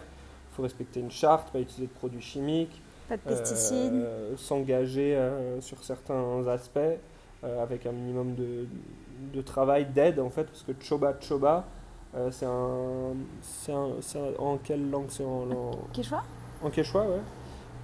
Il 0.52 0.56
faut 0.56 0.62
respecter 0.62 1.00
une 1.00 1.10
charte, 1.10 1.50
pas 1.50 1.60
utiliser 1.60 1.86
de 1.86 1.92
produits 1.92 2.20
chimiques, 2.22 2.80
Pas 3.08 3.16
de 3.16 3.22
pesticides. 3.22 3.92
euh, 3.94 4.36
s'engager 4.36 5.16
euh, 5.16 5.60
sur 5.60 5.82
certains 5.84 6.46
aspects 6.48 6.78
euh, 7.44 7.62
avec 7.62 7.86
un 7.86 7.92
minimum 7.92 8.34
de, 8.34 8.66
de 9.34 9.42
travail, 9.42 9.86
d'aide 9.86 10.18
en 10.18 10.30
fait, 10.30 10.44
parce 10.44 10.62
que 10.62 10.72
Choba 10.80 11.14
Choba, 11.20 11.64
euh, 12.14 12.30
c'est 12.30 12.46
un, 12.46 13.14
c'est 13.40 13.72
un- 13.72 14.00
c'est 14.00 14.18
un- 14.18 14.38
En 14.42 14.58
quelle 14.58 14.90
langue 14.90 15.06
C'est 15.08 15.24
en, 15.24 15.50
en, 15.50 15.70
Quechua? 15.92 16.22
En 16.62 16.70
quechua, 16.70 17.02
ouais. 17.02 17.20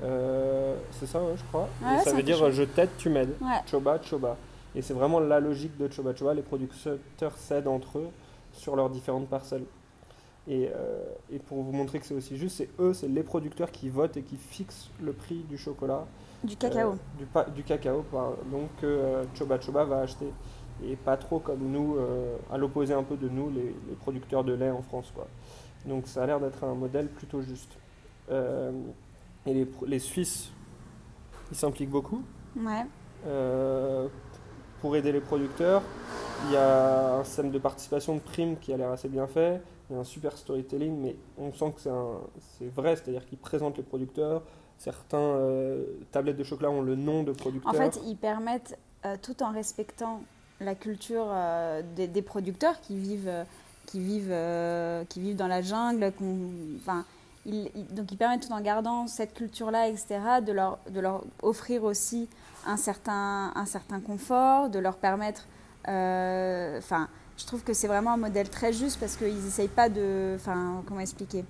Euh, 0.04 0.76
c'est 0.92 1.06
ça, 1.06 1.20
ouais, 1.22 1.34
je 1.36 1.42
crois. 1.44 1.68
Ouais, 1.82 1.98
c'est 1.98 2.10
ça 2.10 2.16
veut 2.16 2.22
dire 2.22 2.36
quechua. 2.36 2.50
je 2.50 2.62
t'aide, 2.64 2.90
tu 2.98 3.08
m'aides. 3.10 3.34
Ouais. 3.40 3.60
Choba 3.66 4.00
Choba. 4.02 4.36
Et 4.74 4.82
c'est 4.82 4.94
vraiment 4.94 5.18
la 5.18 5.40
logique 5.40 5.76
de 5.78 5.90
Choba 5.90 6.14
Choba. 6.14 6.34
Les 6.34 6.42
producteurs 6.42 6.98
s'aident 7.36 7.68
entre 7.68 7.98
eux 7.98 8.08
sur 8.52 8.76
leurs 8.76 8.90
différentes 8.90 9.28
parcelles. 9.28 9.64
Et, 10.46 10.70
euh, 10.74 11.04
et 11.30 11.38
pour 11.38 11.62
vous 11.62 11.72
montrer 11.72 11.98
que 11.98 12.06
c'est 12.06 12.14
aussi 12.14 12.36
juste, 12.38 12.56
c'est 12.58 12.70
eux, 12.78 12.94
c'est 12.94 13.08
les 13.08 13.22
producteurs 13.22 13.70
qui 13.70 13.88
votent 13.90 14.16
et 14.16 14.22
qui 14.22 14.36
fixent 14.36 14.88
le 15.02 15.12
prix 15.12 15.44
du 15.48 15.58
chocolat. 15.58 16.06
Du 16.44 16.56
cacao. 16.56 16.94
du, 17.54 17.62
cacao, 17.64 18.02
par- 18.12 18.32
donc 18.50 18.68
que 18.80 19.24
Choba 19.34 19.60
Choba 19.60 19.84
va 19.84 19.98
acheter. 20.00 20.32
Et 20.84 20.94
pas 20.96 21.16
trop 21.16 21.40
comme 21.40 21.70
nous, 21.70 21.96
euh, 21.96 22.36
à 22.52 22.56
l'opposé 22.56 22.94
un 22.94 23.02
peu 23.02 23.16
de 23.16 23.28
nous, 23.28 23.50
les, 23.50 23.74
les 23.88 23.94
producteurs 23.96 24.44
de 24.44 24.52
lait 24.52 24.70
en 24.70 24.82
France. 24.82 25.10
Quoi. 25.14 25.26
Donc 25.86 26.06
ça 26.06 26.22
a 26.22 26.26
l'air 26.26 26.40
d'être 26.40 26.62
un 26.62 26.74
modèle 26.74 27.08
plutôt 27.08 27.42
juste. 27.42 27.76
Euh, 28.30 28.70
et 29.46 29.54
les, 29.54 29.66
les 29.86 29.98
Suisses, 29.98 30.52
ils 31.50 31.56
s'impliquent 31.56 31.90
beaucoup. 31.90 32.22
Ouais. 32.56 32.86
Euh, 33.26 34.06
pour 34.80 34.94
aider 34.94 35.10
les 35.10 35.20
producteurs. 35.20 35.82
Il 36.46 36.52
y 36.52 36.56
a 36.56 37.16
un 37.16 37.24
système 37.24 37.50
de 37.50 37.58
participation 37.58 38.14
de 38.14 38.20
primes 38.20 38.56
qui 38.58 38.72
a 38.72 38.76
l'air 38.76 38.92
assez 38.92 39.08
bien 39.08 39.26
fait. 39.26 39.60
Il 39.90 39.94
y 39.94 39.96
a 39.96 40.00
un 40.00 40.04
super 40.04 40.36
storytelling, 40.36 40.96
mais 41.00 41.16
on 41.36 41.52
sent 41.52 41.72
que 41.74 41.80
c'est 41.80 42.72
vrai, 42.72 42.94
c'est-à-dire 42.94 43.26
qu'ils 43.26 43.38
présentent 43.38 43.76
les 43.78 43.82
producteurs. 43.82 44.42
Certains 44.76 45.36
tablettes 46.12 46.36
de 46.36 46.44
chocolat 46.44 46.70
ont 46.70 46.82
le 46.82 46.94
nom 46.94 47.24
de 47.24 47.32
producteur. 47.32 47.74
En 47.74 47.74
fait, 47.74 48.00
ils 48.06 48.16
permettent, 48.16 48.78
tout 49.22 49.42
en 49.42 49.50
respectant 49.50 50.20
la 50.60 50.74
culture 50.74 51.26
euh, 51.28 51.82
des, 51.96 52.06
des 52.08 52.22
producteurs 52.22 52.80
qui 52.80 52.96
vivent, 52.96 53.28
euh, 53.28 53.44
qui 53.86 54.00
vivent, 54.00 54.30
euh, 54.30 55.04
qui 55.08 55.20
vivent 55.20 55.36
dans 55.36 55.46
la 55.48 55.62
jungle, 55.62 56.12
qu'on- 56.18 56.50
enfin, 56.76 57.04
ils, 57.46 57.70
ils- 57.74 57.94
donc 57.94 58.10
ils 58.12 58.16
permettent 58.16 58.46
tout 58.46 58.52
en 58.52 58.60
gardant 58.60 59.06
cette 59.06 59.34
culture-là, 59.34 59.88
etc., 59.88 60.18
de 60.44 60.52
leur, 60.52 60.78
de 60.90 61.00
leur 61.00 61.22
offrir 61.42 61.84
aussi 61.84 62.28
un 62.66 62.76
certain, 62.76 63.52
un 63.54 63.66
certain 63.66 64.00
confort, 64.00 64.68
de 64.68 64.78
leur 64.78 64.96
permettre, 64.96 65.46
enfin, 65.84 67.08
je 67.36 67.46
trouve 67.46 67.62
que 67.62 67.72
c'est 67.72 67.86
vraiment 67.86 68.12
un 68.14 68.16
modèle 68.16 68.48
très 68.48 68.72
juste 68.72 68.98
parce 68.98 69.16
qu'ils 69.16 69.34
n'essayent 69.42 69.68
pas 69.68 69.88
de, 69.88 70.32
enfin, 70.34 70.82
comment 70.86 71.00
expliquer? 71.00 71.44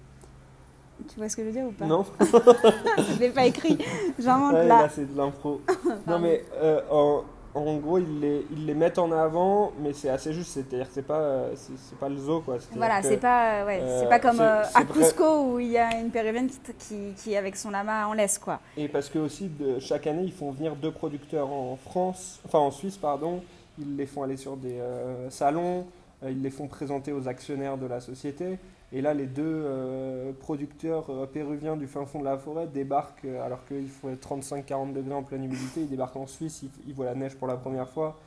Tu 1.09 1.17
vois 1.17 1.29
ce 1.29 1.37
que 1.37 1.43
je 1.43 1.47
veux 1.49 1.53
dire 1.55 1.65
ou 1.67 1.73
pas? 1.73 1.87
Non, 1.87 2.05
Je 2.21 3.19
l'ai 3.21 3.31
pas 3.31 3.47
écrit. 3.47 3.79
J'invente 4.19 4.53
Ouais, 4.55 4.67
là. 4.69 4.83
là 4.83 4.89
c'est 4.89 5.11
de 5.11 5.17
l'impro. 5.17 5.61
non 6.07 6.19
mais 6.19 6.45
euh, 6.57 6.81
en, 6.91 7.25
en 7.55 7.77
gros 7.77 7.99
ils 7.99 8.21
les, 8.21 8.47
ils 8.53 8.67
les 8.67 8.75
mettent 8.75 8.99
en 8.99 9.11
avant, 9.13 9.73
mais 9.81 9.93
c'est 9.93 10.09
assez 10.09 10.33
juste, 10.33 10.51
c'est-à-dire 10.53 10.87
que 10.89 10.95
c'est 10.95 11.03
pas, 11.07 11.19
euh, 11.19 11.55
c'est 11.57 11.99
pas 11.99 12.09
le 12.09 12.17
zoo 12.17 12.41
quoi. 12.41 12.59
Voilà, 12.77 13.03
c'est 13.03 13.17
pas, 13.17 13.65
ouais, 13.65 13.81
euh, 13.81 14.01
c'est 14.01 14.09
pas 14.09 14.19
comme 14.21 14.37
c'est- 14.37 14.43
euh, 14.43 14.63
à 14.75 14.85
Cusco 14.85 15.43
où 15.45 15.59
il 15.59 15.69
y 15.69 15.79
a 15.79 15.99
une 15.99 16.11
péruvienne 16.11 16.49
qui, 16.79 17.15
qui, 17.17 17.37
avec 17.37 17.57
son 17.57 17.71
lama 17.71 18.07
en 18.09 18.13
laisse, 18.13 18.39
quoi. 18.39 18.61
Et 18.77 18.89
parce 18.89 19.09
que 19.09 19.19
aussi, 19.19 19.49
de, 19.49 19.79
chaque 19.81 20.07
année, 20.07 20.23
ils 20.25 20.33
font 20.33 20.51
venir 20.53 20.77
deux 20.77 20.93
producteurs 20.93 21.49
en 21.51 21.77
France, 21.77 22.41
enfin 22.45 22.59
en 22.59 22.71
Suisse, 22.71 22.97
pardon. 22.97 23.43
Ils 23.81 23.97
les 23.97 24.07
font 24.07 24.23
aller 24.25 24.37
sur 24.37 24.57
des 24.57 24.81
euh, 24.81 25.31
salons, 25.31 25.87
euh, 26.25 26.31
ils 26.31 26.43
les 26.43 26.51
font 26.51 26.67
présenter 26.67 27.13
aux 27.13 27.29
actionnaires 27.29 27.79
de 27.79 27.87
la 27.87 28.01
société. 28.01 28.59
Et 28.91 29.03
là, 29.03 29.13
les 29.13 29.27
deux 29.27 29.43
euh, 29.45 30.33
producteurs 30.33 31.11
euh, 31.11 31.27
péruviens 31.27 31.77
du 31.77 31.87
fin 31.87 32.07
fond 32.07 32.21
de 32.21 32.25
la 32.25 32.39
forêt 32.39 32.67
débarquent, 32.67 33.27
euh, 33.27 33.45
alors 33.45 33.65
qu'il 33.67 33.89
faut 33.89 34.09
être 34.09 34.27
35-40 34.27 34.95
degrés 34.95 35.15
en 35.15 35.23
pleine 35.23 35.45
humidité, 35.45 35.83
ils 35.83 35.91
débarquent 35.91 36.17
en 36.17 36.27
Suisse, 36.27 36.63
ils, 36.63 36.71
ils 36.87 36.95
voient 36.95 37.05
la 37.05 37.15
neige 37.15 37.37
pour 37.37 37.49
la 37.49 37.57
première 37.57 37.89
fois. 37.89 38.19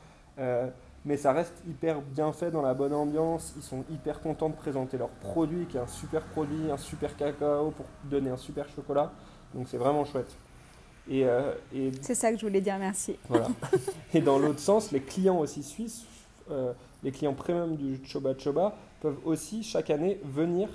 Mais 1.04 1.16
ça 1.16 1.32
reste 1.32 1.54
hyper 1.68 2.00
bien 2.00 2.32
fait 2.32 2.52
dans 2.52 2.62
la 2.62 2.74
bonne 2.74 2.94
ambiance. 2.94 3.54
Ils 3.56 3.62
sont 3.62 3.84
hyper 3.90 4.20
contents 4.20 4.48
de 4.48 4.54
présenter 4.54 4.96
leur 4.96 5.08
produit, 5.08 5.66
qui 5.66 5.76
est 5.76 5.80
un 5.80 5.88
super 5.88 6.22
produit, 6.22 6.70
un 6.70 6.76
super 6.76 7.16
cacao 7.16 7.72
pour 7.72 7.86
donner 8.04 8.30
un 8.30 8.36
super 8.36 8.68
chocolat. 8.68 9.10
Donc 9.52 9.66
c'est 9.68 9.78
vraiment 9.78 10.04
chouette. 10.04 10.32
Et, 11.10 11.22
et, 11.74 11.90
C'est 12.00 12.14
ça 12.14 12.30
que 12.30 12.38
je 12.38 12.46
voulais 12.46 12.60
dire, 12.60 12.78
merci. 12.78 13.16
voilà. 13.28 13.48
et 14.14 14.20
dans 14.20 14.38
l'autre 14.38 14.60
sens, 14.60 14.92
les 14.92 15.00
clients 15.00 15.40
aussi 15.40 15.64
suisses, 15.64 16.06
les 17.02 17.10
clients 17.10 17.34
premium 17.34 17.74
du 17.74 18.00
Choba 18.04 18.38
Choba, 18.38 18.72
peuvent 19.02 19.18
aussi 19.24 19.62
chaque 19.64 19.90
année 19.90 20.18
venir 20.24 20.68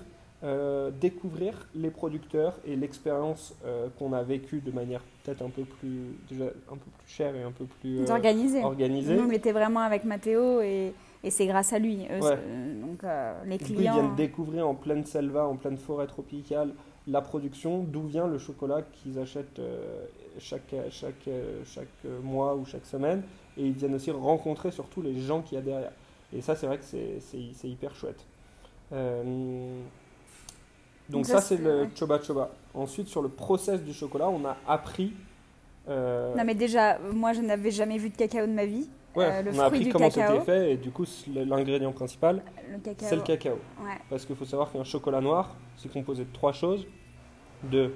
euh, 0.43 0.91
découvrir 0.91 1.67
les 1.74 1.89
producteurs 1.89 2.53
et 2.65 2.75
l'expérience 2.75 3.55
euh, 3.65 3.88
qu'on 3.98 4.13
a 4.13 4.22
vécue 4.22 4.60
de 4.60 4.69
manière 4.72 5.01
peut-être 5.24 5.41
un 5.41 5.50
peu 5.50 5.63
plus 5.63 6.15
déjà 6.29 6.43
un 6.46 6.75
peu 6.75 6.89
plus 7.00 7.07
chère 7.12 7.36
et 7.36 7.41
un 7.41 7.51
peu 7.51 7.65
plus 7.65 8.01
euh, 8.01 8.12
organisée. 8.12 8.63
organisée. 8.63 9.15
Nous, 9.15 9.24
on 9.27 9.31
était 9.31 9.51
vraiment 9.53 9.79
avec 9.79 10.03
Mathéo 10.03 10.62
et, 10.62 10.93
et 11.24 11.31
c'est 11.31 11.48
grâce 11.48 11.74
à 11.74 11.79
lui. 11.79 12.05
Eux, 12.12 12.22
Ouais. 12.24 12.36
c'est- 12.38 12.81
donc 12.81 13.01
les 13.46 13.57
coup, 13.57 13.65
ils 13.69 13.75
clients. 13.77 13.93
viennent 13.93 14.15
découvrir 14.15 14.67
en 14.67 14.75
pleine 14.75 15.05
selva, 15.05 15.48
en 15.48 15.55
pleine 15.55 15.77
forêt 15.77 16.05
tropicale, 16.05 16.69
la 17.07 17.22
production, 17.22 17.79
d'où 17.84 18.03
vient 18.03 18.27
le 18.27 18.38
chocolat 18.38 18.81
qu'ils 18.93 19.17
achètent 19.17 19.62
chaque, 20.38 20.75
chaque, 20.91 21.29
chaque 21.65 21.88
mois 22.22 22.55
ou 22.55 22.65
chaque 22.65 22.86
semaine. 22.86 23.24
Et 23.57 23.63
ils 23.65 23.72
viennent 23.74 23.96
aussi 23.96 24.12
rencontrer 24.12 24.69
surtout 24.72 25.01
les 25.01 25.17
gens 25.19 25.41
qu'il 25.41 25.55
y 25.57 25.62
a 25.62 25.63
derrière. 25.63 25.91
Et 26.34 26.41
ça, 26.41 26.55
c'est 26.55 26.67
vrai 26.67 26.77
que 26.77 26.84
c'est- 26.84 27.67
hyper 27.67 27.96
chouette. 27.96 28.25
Euh, 28.93 29.81
donc 31.10 31.25
ça, 31.25 31.41
c'est 31.41 31.57
le 31.57 31.88
choba 31.96 32.22
choba. 32.22 32.50
Ensuite, 32.74 33.07
sur 33.07 33.22
le 33.22 33.29
process 33.29 33.81
du 33.81 33.93
chocolat, 33.93 34.29
on 34.29 34.43
a 34.46 34.57
appris... 34.67 35.13
euh, 35.88 36.36
Non 36.36 36.43
mais 36.43 36.55
déjà, 36.55 37.00
moi 37.00 37.34
je 37.34 37.41
n'avais 37.41 37.72
jamais 37.72 37.98
vu 37.98 38.10
de 38.10 38.15
cacao 38.17 38.46
de 38.46 38.51
ma 38.51 38.65
vie. 38.65 38.89
ouais, 39.15 39.25
euh, 39.25 39.41
le 39.41 39.51
on 39.53 39.60
a 39.60 39.65
appris 39.65 39.79
du 39.86 39.91
comment 39.91 40.10
c'était 40.10 40.41
fait. 40.41 40.74
Et 40.74 40.77
du 40.77 40.91
coup, 40.91 41.05
l'ingrédient 41.34 41.91
principal, 41.93 42.43
c'est 43.00 43.15
le 43.15 43.22
cacao. 43.22 43.53
Ouais, 43.81 43.91
Parce 44.10 44.25
qu'il 44.25 44.36
faut 44.36 44.46
savoir 44.46 44.72
qu'un 44.72 44.84
chocolat 44.84 45.22
noir, 45.22 45.55
c'est 45.77 45.91
composé 45.91 46.25
de 46.25 46.34
trois 46.34 46.51
choses. 46.53 46.86
De, 47.63 47.91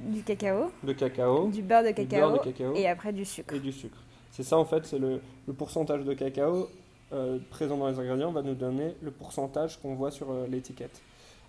du 0.00 0.22
cacao, 0.24 0.70
du 0.82 1.62
beurre 1.62 1.82
de 1.84 1.88
du 1.88 1.94
cacao, 1.94 2.20
beurre 2.30 2.32
de 2.32 2.38
cacao 2.38 2.74
et 2.74 2.80
et, 2.80 2.88
après 2.88 3.12
du 3.12 3.24
sucre. 3.24 3.54
du 3.56 3.70
sucre. 3.70 3.98
C'est 4.32 4.42
ça 4.42 4.58
en 4.58 4.64
fait, 4.64 4.84
c'est 4.86 4.98
le, 4.98 5.20
le 5.46 5.52
pourcentage 5.52 6.04
de 6.04 6.14
cacao 6.14 6.68
euh, 7.12 7.38
présent 7.50 7.76
dans 7.76 7.88
les 7.88 7.98
ingrédients 7.98 8.32
va 8.32 8.42
nous 8.42 8.54
donner 8.54 8.96
le 9.02 9.10
pourcentage 9.10 9.80
qu'on 9.80 9.94
voit 9.94 10.10
sur 10.10 10.30
euh, 10.30 10.46
l'étiquette. 10.48 11.00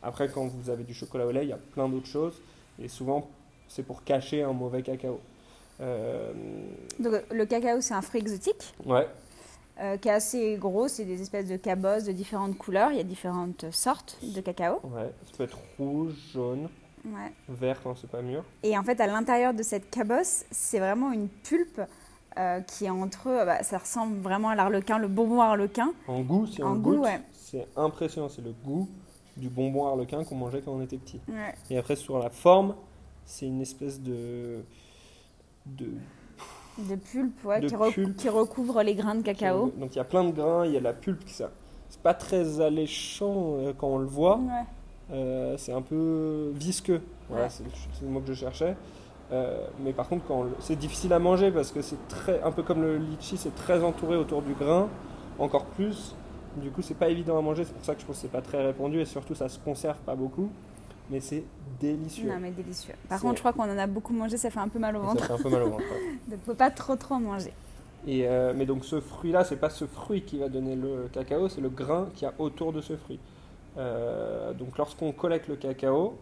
Après, 0.04 0.28
quand 0.30 0.46
vous 0.48 0.70
avez 0.70 0.84
du 0.84 0.94
chocolat 0.94 1.26
au 1.26 1.32
lait, 1.32 1.44
il 1.44 1.50
y 1.50 1.54
a 1.54 1.58
plein 1.58 1.90
d'autres 1.90 2.08
choses. 2.08 2.42
Et 2.80 2.88
souvent, 2.88 3.30
c'est 3.68 3.84
pour 3.84 4.04
cacher 4.04 4.44
un 4.44 4.54
mauvais 4.54 4.82
cacao. 4.84 5.20
Euh, 5.82 6.32
Donc 7.00 7.14
le 7.32 7.46
cacao 7.46 7.82
c'est 7.82 7.94
un 7.94 8.02
fruit 8.02 8.22
exotique 8.22 8.74
ouais, 8.86 9.08
qui 10.00 10.08
est 10.08 10.12
assez 10.12 10.56
gros, 10.56 10.88
c'est 10.88 11.04
des 11.04 11.22
espèces 11.22 11.50
de 11.50 11.58
cabosses 11.58 12.06
de 12.06 12.14
différentes 12.14 12.58
couleurs, 12.58 12.92
il 12.92 12.98
y 12.98 13.02
a 13.02 13.04
différentes 13.04 13.66
sortes 13.72 14.18
de 14.24 14.40
cacao. 14.40 14.76
ouais, 14.86 15.12
ça 15.26 15.38
peut 15.38 15.44
être 15.44 15.58
rouge, 15.78 16.14
jaune, 16.34 16.70
Ouais. 17.04 17.32
vert 17.50 17.82
quand 17.84 17.94
c'est 17.98 18.10
pas 18.10 18.22
mûr. 18.22 18.44
Et 18.64 18.78
en 18.78 18.84
fait, 18.84 19.00
à 19.02 19.06
l'intérieur 19.08 19.54
de 19.54 19.64
cette 19.64 19.90
cabosse, 19.90 20.46
c'est 20.50 20.80
vraiment 20.80 21.12
une 21.12 21.28
pulpe 21.28 21.82
euh, 22.38 22.62
qui 22.62 22.86
est 22.86 22.90
entre 22.90 23.30
eux. 23.30 23.46
bah, 23.46 23.64
ça 23.64 23.78
ressemble 23.78 24.18
vraiment 24.20 24.50
à 24.50 24.56
l'arlequin, 24.56 24.98
le 25.00 25.08
bonbon 25.08 25.42
arlequin. 25.42 25.92
En 26.08 26.22
goût, 26.22 26.46
si 26.48 26.62
on 26.64 26.68
En 26.68 26.74
le 26.74 26.80
goût, 26.80 26.92
goûte, 26.96 27.04
ouais. 27.06 27.22
c'est 27.34 27.68
impressionnant. 27.76 28.30
C'est 28.30 28.42
le 28.44 28.54
goût 28.64 28.88
du 29.38 29.50
bonbon 29.50 29.88
harlequin 29.88 30.24
qu'on 30.24 30.36
mangeait 30.36 30.62
quand 30.62 30.72
on 30.72 30.82
était 30.82 30.98
petit. 30.98 31.20
Ouais. 31.28 31.54
Et 31.70 31.78
après, 31.78 31.96
sur 31.96 32.20
la 32.20 32.30
forme, 32.30 32.76
c'est 33.26 33.46
une 33.48 33.62
espèce 33.62 34.00
de. 34.02 34.64
de 35.66 35.88
De 36.78 36.96
pulpe, 36.96 37.44
ouais, 37.46 37.60
De 37.62 37.68
qui, 37.70 37.76
rec- 37.76 37.94
pulpe. 37.94 38.18
qui 38.18 38.30
recouvre 38.30 38.82
les 38.84 38.96
grains 38.96 39.16
de 39.16 39.22
cacao. 39.22 39.72
Donc 39.78 39.94
il 39.94 39.98
y 39.98 40.02
a 40.02 40.04
plein 40.04 40.24
de 40.26 40.32
grains, 40.32 40.66
il 40.66 40.74
y 40.74 40.78
a 40.78 40.82
la 40.82 40.94
pulpe 40.94 41.24
qui 41.26 41.34
ça. 41.34 41.50
C'est 41.90 42.02
pas 42.02 42.14
très 42.14 42.60
alléchant 42.62 43.56
euh, 43.60 43.74
quand 43.78 43.88
on 43.88 43.98
le 44.00 44.08
voit. 44.08 44.40
Euh, 45.12 45.56
c'est 45.58 45.72
un 45.72 45.82
peu 45.84 46.52
visqueux. 46.56 47.02
Voilà, 47.30 47.48
c'est 47.50 47.64
le 48.02 48.08
mot 48.10 48.20
que 48.20 48.28
je 48.28 48.34
cherchais. 48.34 48.76
Euh, 49.32 49.66
mais 49.80 49.92
par 49.94 50.08
contre, 50.08 50.24
quand 50.28 50.46
c'est 50.60 50.76
difficile 50.76 51.12
à 51.14 51.20
manger 51.20 51.52
parce 51.52 51.72
que 51.72 51.82
c'est 51.82 52.08
très, 52.08 52.42
un 52.44 52.52
peu 52.52 52.64
comme 52.64 52.82
le 52.82 52.98
litchi, 52.98 53.38
c'est 53.38 53.56
très 53.56 53.84
entouré 53.84 54.16
autour 54.16 54.42
du 54.42 54.54
grain, 54.54 54.88
encore 55.40 55.66
plus. 55.66 56.16
Du 56.58 56.70
coup, 56.70 56.82
c'est 56.82 56.94
pas 56.94 57.10
évident 57.10 57.38
à 57.38 57.42
manger. 57.42 57.66
C'est 57.66 57.74
pour 57.74 57.84
ça 57.84 57.96
que 57.96 58.02
je 58.02 58.06
pense 58.06 58.18
que 58.18 58.22
c'est 58.22 58.32
pas 58.32 58.42
très 58.42 58.64
répandu 58.66 59.00
et 59.02 59.06
surtout 59.06 59.36
ça 59.36 59.50
se 59.50 59.60
conserve 59.60 59.98
pas 60.06 60.16
beaucoup. 60.16 60.50
Mais 61.10 61.20
c'est 61.20 61.44
délicieux. 61.80 62.30
Non, 62.30 62.40
mais 62.40 62.52
délicieux. 62.52 62.94
Par 63.10 63.20
contre, 63.20 63.36
je 63.36 63.42
crois 63.42 63.54
qu'on 63.54 63.64
en 63.72 63.78
a 63.78 63.88
beaucoup 63.88 64.14
mangé, 64.14 64.38
ça 64.38 64.50
fait 64.50 64.60
un 64.60 64.68
peu 64.70 64.80
mal 64.80 64.96
au 64.96 65.02
Et 65.02 65.04
ça 65.04 65.08
ventre. 65.10 65.26
fait 65.26 65.34
un 65.34 65.38
peu 65.38 65.50
mal 65.50 65.64
au 65.64 65.70
ventre. 65.72 65.84
ouais. 65.84 66.18
Donc, 66.32 66.40
faut 66.46 66.56
pas 66.56 66.72
trop 66.72 66.96
trop 66.96 67.16
en 67.16 67.20
manger. 67.20 67.54
Et 68.08 68.28
euh, 68.28 68.54
mais 68.56 68.68
donc 68.68 68.86
ce 68.86 69.02
fruit-là, 69.02 69.44
c'est 69.44 69.56
pas 69.56 69.72
ce 69.72 69.86
fruit 69.86 70.22
qui 70.22 70.38
va 70.38 70.48
donner 70.48 70.76
le 70.76 71.10
cacao, 71.12 71.50
c'est 71.50 71.62
le 71.62 71.70
grain 71.70 72.10
qu'il 72.14 72.28
y 72.28 72.30
a 72.30 72.34
autour 72.38 72.72
de 72.72 72.80
ce 72.82 72.96
fruit. 72.96 73.20
Euh, 73.78 74.54
donc 74.54 74.78
lorsqu'on 74.78 75.12
collecte 75.12 75.48
le 75.48 75.56
cacao, 75.56 76.16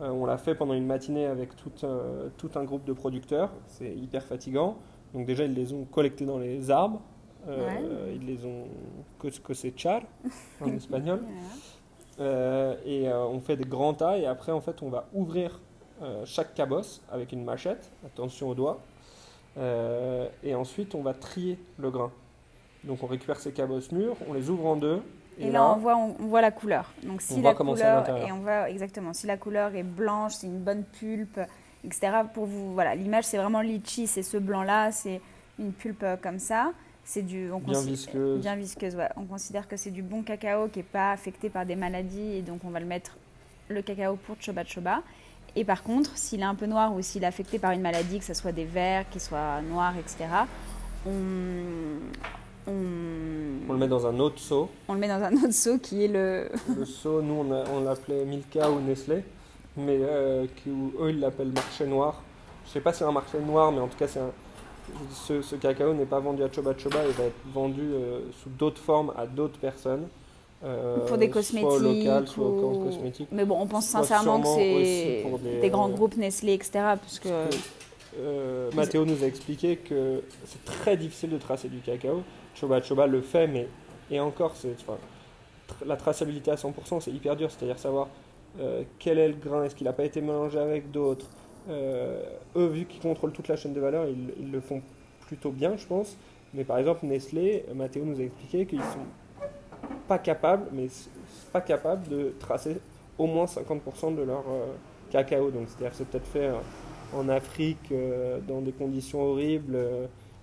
on 0.00 0.24
l'a 0.24 0.38
fait 0.38 0.54
pendant 0.54 0.74
une 0.74 0.86
matinée 0.86 1.26
avec 1.26 1.54
tout, 1.56 1.70
euh, 1.84 2.28
tout 2.38 2.50
un 2.54 2.64
groupe 2.64 2.84
de 2.84 2.92
producteurs. 2.92 3.50
C'est 3.66 3.94
hyper 3.94 4.24
fatigant. 4.24 4.76
Donc 5.14 5.26
déjà, 5.26 5.44
ils 5.44 5.54
les 5.54 5.72
ont 5.72 5.84
collectés 5.84 6.24
dans 6.24 6.38
les 6.38 6.70
arbres. 6.70 7.00
Euh, 7.48 8.12
Ils 8.14 8.26
les 8.26 8.44
ont 8.44 8.66
cos- 9.18 9.40
cosechar 9.42 10.02
en 10.60 10.66
espagnol. 10.76 11.20
Euh, 12.20 12.74
et 12.84 13.08
euh, 13.08 13.24
on 13.26 13.40
fait 13.40 13.56
des 13.56 13.64
grands 13.64 13.94
tas 13.94 14.18
et 14.18 14.26
après 14.26 14.52
en 14.52 14.60
fait 14.60 14.82
on 14.82 14.90
va 14.90 15.06
ouvrir 15.14 15.58
euh, 16.02 16.22
chaque 16.26 16.52
cabosse 16.54 17.00
avec 17.10 17.32
une 17.32 17.42
machette, 17.44 17.90
attention 18.04 18.48
aux 18.50 18.54
doigts, 18.54 18.78
Euh, 19.58 20.28
et 20.44 20.54
ensuite 20.54 20.94
on 20.94 21.02
va 21.02 21.12
trier 21.14 21.58
le 21.78 21.90
grain. 21.90 22.12
Donc 22.84 23.02
on 23.02 23.06
récupère 23.06 23.40
ces 23.40 23.52
cabosses 23.52 23.90
mûres, 23.90 24.16
on 24.28 24.32
les 24.34 24.48
ouvre 24.50 24.66
en 24.66 24.76
deux 24.76 25.00
Et, 25.38 25.50
là, 25.50 25.64
on 25.64 25.76
voit, 25.76 25.96
on, 25.96 26.16
on 26.20 26.26
voit 26.26 26.42
la 26.42 26.50
couleur. 26.50 26.92
Donc 27.02 27.22
si 27.22 27.34
On 27.38 27.42
la 27.42 27.54
couleur 27.54 28.08
et 28.08 28.32
on 28.32 28.40
voit 28.40 28.68
exactement 28.68 29.12
si 29.14 29.26
la 29.26 29.36
couleur 29.36 29.74
est 29.74 29.82
blanche, 29.82 30.34
c'est 30.34 30.46
une 30.46 30.58
bonne 30.58 30.84
pulpe, 30.84 31.40
etc. 31.84 32.10
Pour 32.34 32.46
vous, 32.46 32.74
voilà, 32.74 32.94
l'image 32.94 33.24
c'est 33.24 33.38
vraiment 33.38 33.62
litchi, 33.62 34.06
c'est 34.06 34.22
ce 34.22 34.36
blanc 34.36 34.62
là, 34.62 34.92
c'est 34.92 35.20
une 35.58 35.72
pulpe 35.72 36.04
comme 36.22 36.38
ça. 36.38 36.72
C'est 37.04 37.22
du 37.22 37.50
on 37.50 37.58
Bien 37.58 37.80
visqueuse. 37.80 38.40
bien 38.40 38.54
visqueuse. 38.56 38.94
ouais. 38.94 39.08
On 39.16 39.24
considère 39.24 39.66
que 39.66 39.76
c'est 39.76 39.90
du 39.90 40.02
bon 40.02 40.22
cacao 40.22 40.68
qui 40.68 40.80
est 40.80 40.82
pas 40.84 41.12
affecté 41.12 41.48
par 41.48 41.64
des 41.66 41.74
maladies 41.74 42.36
et 42.36 42.42
donc 42.42 42.60
on 42.64 42.70
va 42.70 42.78
le 42.78 42.86
mettre 42.86 43.16
le 43.68 43.82
cacao 43.82 44.16
pour 44.16 44.36
choba 44.40 44.64
choba. 44.64 45.02
Et 45.56 45.64
par 45.64 45.82
contre, 45.82 46.16
s'il 46.16 46.40
est 46.40 46.44
un 46.44 46.54
peu 46.54 46.66
noir 46.66 46.94
ou 46.94 47.02
s'il 47.02 47.24
est 47.24 47.26
affecté 47.26 47.58
par 47.58 47.72
une 47.72 47.80
maladie, 47.80 48.18
que 48.18 48.24
ce 48.24 48.34
soit 48.34 48.52
des 48.52 48.64
vers, 48.64 49.08
qu'il 49.08 49.20
soit 49.20 49.60
noir, 49.62 49.94
etc. 49.98 50.28
On, 51.06 51.10
on, 52.68 52.72
on 53.70 53.72
le 53.74 53.78
met 53.78 53.88
dans 53.88 54.06
un 54.06 54.18
autre 54.20 54.38
seau. 54.38 54.68
on 54.88 54.94
le 54.94 54.98
met 55.00 55.08
dans 55.08 55.22
un 55.22 55.32
autre 55.34 55.52
seau 55.54 55.78
qui 55.78 56.04
est 56.04 56.08
le, 56.08 56.48
Le 56.76 56.84
seau, 56.84 57.22
nous 57.22 57.44
on, 57.48 57.52
a- 57.52 57.64
on 57.74 57.80
l'appelait 57.84 58.24
Milka 58.24 58.70
ou 58.70 58.80
Nestlé, 58.80 59.22
mais 59.76 59.98
euh, 60.00 60.46
qui, 60.56 60.70
eux 60.70 61.10
ils 61.10 61.20
l'appellent 61.20 61.52
marché 61.52 61.86
noir. 61.86 62.22
Je 62.66 62.70
sais 62.72 62.80
pas 62.80 62.92
si 62.92 63.00
c'est 63.00 63.04
un 63.04 63.12
marché 63.12 63.38
noir, 63.38 63.72
mais 63.72 63.80
en 63.80 63.88
tout 63.88 63.96
cas 63.98 64.08
c'est 64.08 64.20
un- 64.20 64.32
ce, 65.12 65.40
ce 65.42 65.54
cacao 65.56 65.94
n'est 65.94 66.04
pas 66.04 66.18
vendu 66.20 66.42
à 66.42 66.50
Choba 66.52 66.74
Choba, 66.76 66.98
il 67.06 67.12
va 67.12 67.24
être 67.24 67.40
vendu 67.54 67.80
euh, 67.82 68.20
sous 68.42 68.48
d'autres 68.50 68.80
formes 68.80 69.12
à 69.16 69.26
d'autres 69.26 69.58
personnes. 69.58 70.08
euh, 70.64 71.06
pour 71.06 71.16
des 71.16 71.26
Soit 71.26 71.34
cosmétiques. 71.34 71.70
au 71.70 71.78
local, 71.78 72.28
soit 72.28 72.44
au 72.46 72.50
ou- 72.50 72.60
camp 72.60 72.84
cosmétique. 72.84 73.28
Mais 73.32 73.44
bon, 73.44 73.56
on 73.60 73.66
pense 73.66 73.88
Soit 73.88 74.00
sincèrement 74.02 74.40
que 74.40 74.48
c'est 74.48 75.24
des, 75.44 75.60
des, 75.60 75.70
grands 75.70 75.88
groupes 75.88 76.16
Nestlé, 76.16 76.54
etc. 76.54 76.70
Parce 77.00 77.18
que 77.20 77.28
Parce 77.28 77.56
que, 77.56 77.60
euh, 78.18 78.70
Mathéo 78.74 79.04
nous 79.04 79.22
a 79.22 79.26
expliqué 79.26 79.76
que 79.76 80.22
c'est 80.44 80.64
très 80.64 80.96
difficile 80.96 81.30
de 81.30 81.38
tracer 81.38 81.68
du 81.68 81.78
cacao. 81.78 82.22
Choba 82.54 82.82
Choba 82.82 83.06
le 83.06 83.20
fait, 83.20 83.46
mais 83.46 83.68
et 84.10 84.18
encore, 84.18 84.56
c'est, 84.56 84.74
enfin, 84.80 84.98
la 85.86 85.96
traçabilité 85.96 86.50
à 86.50 86.56
100%, 86.56 87.00
c'est 87.00 87.12
hyper 87.12 87.36
dur. 87.36 87.50
C'est-à-dire 87.50 87.78
savoir 87.78 88.08
euh, 88.58 88.82
quel 88.98 89.18
est 89.18 89.28
le 89.28 89.34
grain, 89.34 89.64
est-ce 89.64 89.76
qu'il 89.76 89.86
n'a 89.86 89.92
pas 89.92 90.04
été 90.04 90.20
mélangé 90.20 90.58
avec 90.58 90.90
d'autres. 90.90 91.26
Euh, 91.68 92.22
eux, 92.56 92.66
vu 92.66 92.86
qu'ils 92.86 93.00
contrôlent 93.00 93.32
toute 93.32 93.48
la 93.48 93.56
chaîne 93.56 93.72
de 93.72 93.80
valeur, 93.80 94.06
ils, 94.08 94.50
le 94.50 94.60
font 94.60 94.82
plutôt 95.26 95.50
bien, 95.50 95.76
je 95.76 95.86
pense. 95.86 96.16
Mais 96.54 96.64
par 96.64 96.78
exemple, 96.78 97.06
Nestlé, 97.06 97.64
Mathéo 97.74 98.04
nous 98.04 98.18
a 98.20 98.24
expliqué 98.24 98.66
qu'ils 98.66 98.80
sont 98.80 99.06
pas 100.08 100.18
capables, 100.18 100.66
mais 100.72 100.88
pas 101.52 101.60
capables 101.60 102.08
de 102.08 102.34
tracer 102.40 102.78
au 103.18 103.26
moins 103.26 103.44
50% 103.44 104.16
de 104.16 104.22
leur 104.22 104.44
euh, 104.48 104.72
cacao. 105.10 105.50
Donc, 105.50 105.68
c'est-à-dire, 105.68 105.94
c'est 105.94 106.08
peut-être 106.08 106.26
fait 106.26 106.50
en 107.14 107.28
Afrique 107.28 107.92
dans 108.46 108.60
des 108.60 108.72
conditions 108.72 109.20
horribles 109.20 109.76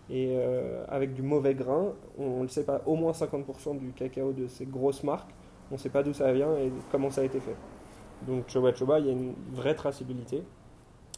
et 0.09 0.29
euh, 0.37 0.83
avec 0.87 1.13
du 1.13 1.21
mauvais 1.21 1.53
grain. 1.53 1.93
On 2.17 2.43
ne 2.43 2.47
sait 2.47 2.63
pas, 2.65 2.81
au 2.85 2.95
moins 2.95 3.11
50% 3.11 3.77
du 3.77 3.91
cacao 3.93 4.31
de 4.33 4.47
ces 4.47 4.65
grosses 4.65 5.03
marques, 5.03 5.29
on 5.71 5.75
ne 5.75 5.79
sait 5.79 5.89
pas 5.89 6.03
d'où 6.03 6.13
ça 6.13 6.31
vient 6.33 6.55
et 6.57 6.71
comment 6.91 7.09
ça 7.09 7.21
a 7.21 7.23
été 7.25 7.39
fait. 7.39 7.55
Donc 8.25 8.47
Choba 8.49 8.73
Choba, 8.73 8.99
il 8.99 9.05
y 9.05 9.09
a 9.09 9.11
une 9.11 9.33
vraie 9.51 9.75
traçabilité 9.75 10.41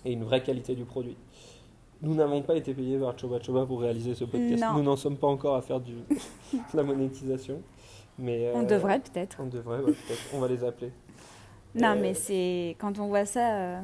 et 0.05 0.11
une 0.13 0.23
vraie 0.23 0.41
qualité 0.43 0.75
du 0.75 0.85
produit. 0.85 1.17
Nous 2.01 2.15
n'avons 2.15 2.41
pas 2.41 2.55
été 2.55 2.73
payés 2.73 2.97
par 2.97 3.17
Choba 3.19 3.41
Choba 3.41 3.65
pour 3.65 3.81
réaliser 3.81 4.15
ce 4.15 4.23
podcast. 4.23 4.61
Non. 4.63 4.73
Nous 4.77 4.83
n'en 4.83 4.95
sommes 4.95 5.17
pas 5.17 5.27
encore 5.27 5.55
à 5.55 5.61
faire 5.61 5.79
du, 5.81 5.93
de 5.93 6.15
la 6.73 6.83
monétisation. 6.83 7.61
Mais, 8.17 8.51
on 8.53 8.63
euh, 8.63 8.65
devrait 8.65 8.99
peut-être. 8.99 9.37
On 9.41 9.47
devrait, 9.47 9.77
ouais, 9.79 9.91
peut-être. 9.93 10.21
On 10.33 10.39
va 10.39 10.47
les 10.47 10.63
appeler. 10.63 10.91
Non, 11.75 11.89
euh, 11.89 11.97
mais 12.01 12.13
c'est 12.13 12.75
quand 12.79 12.99
on 12.99 13.07
voit 13.07 13.25
ça. 13.25 13.53
euh, 13.55 13.81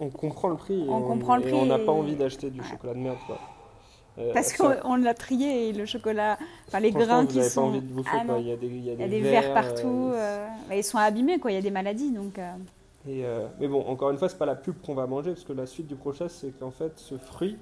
On 0.00 0.08
comprend 0.10 0.48
le 0.48 0.56
prix. 0.56 0.84
On 0.88 1.00
comprend 1.02 1.36
le 1.36 1.42
et 1.42 1.50
prix 1.50 1.54
on 1.54 1.66
n'a 1.66 1.78
et- 1.78 1.84
pas 1.84 1.92
envie 1.92 2.16
d'acheter 2.16 2.50
du 2.50 2.60
Ouais. 2.60 2.66
chocolat 2.66 2.94
de 2.94 2.98
merde. 2.98 3.16
Quoi. 3.26 3.38
Euh, 4.18 4.32
Parce 4.34 4.52
qu'on 4.52 4.74
on 4.84 4.96
l'a 4.96 5.14
trié 5.14 5.68
et 5.68 5.72
le 5.72 5.86
chocolat, 5.86 6.38
enfin 6.68 6.80
les 6.80 6.92
grains 6.92 7.26
qui 7.26 7.42
sont. 7.42 7.60
pas 7.62 7.66
envie 7.68 7.80
de 7.80 7.86
bouffer. 7.92 8.20
Ah 8.20 8.24
quoi. 8.26 8.38
Il 8.38 8.46
y 8.48 8.52
a 8.52 8.56
des, 8.56 8.66
il 8.66 8.84
y 8.84 8.90
a 8.90 8.94
Il 8.94 9.00
y 9.00 9.04
a 9.04 9.08
des 9.08 9.08
des 9.08 9.20
vers 9.20 9.42
vers, 9.42 9.54
partout. 9.54 10.10
euh, 10.12 10.14
euh, 10.14 10.46
bah, 10.68 10.76
ils 10.76 10.84
sont 10.84 10.98
abîmés, 10.98 11.38
quoi. 11.38 11.52
Il 11.52 11.54
y 11.54 11.58
a 11.58 11.62
des 11.62 11.70
maladies, 11.70 12.10
donc. 12.12 12.38
euh, 12.38 12.52
Et 13.06 13.24
euh, 13.24 13.46
mais 13.58 13.68
bon, 13.68 13.82
encore 13.86 14.10
une 14.10 14.18
fois, 14.18 14.28
c'est 14.28 14.38
pas 14.38 14.46
la 14.46 14.56
pub 14.56 14.80
qu'on 14.82 14.94
va 14.94 15.06
manger, 15.06 15.30
parce 15.32 15.44
que 15.44 15.52
la 15.52 15.66
suite 15.66 15.86
du 15.86 15.96
process, 15.96 16.32
c'est 16.34 16.58
qu'en 16.58 16.70
fait, 16.70 16.98
ce 16.98 17.16
fruit, 17.16 17.56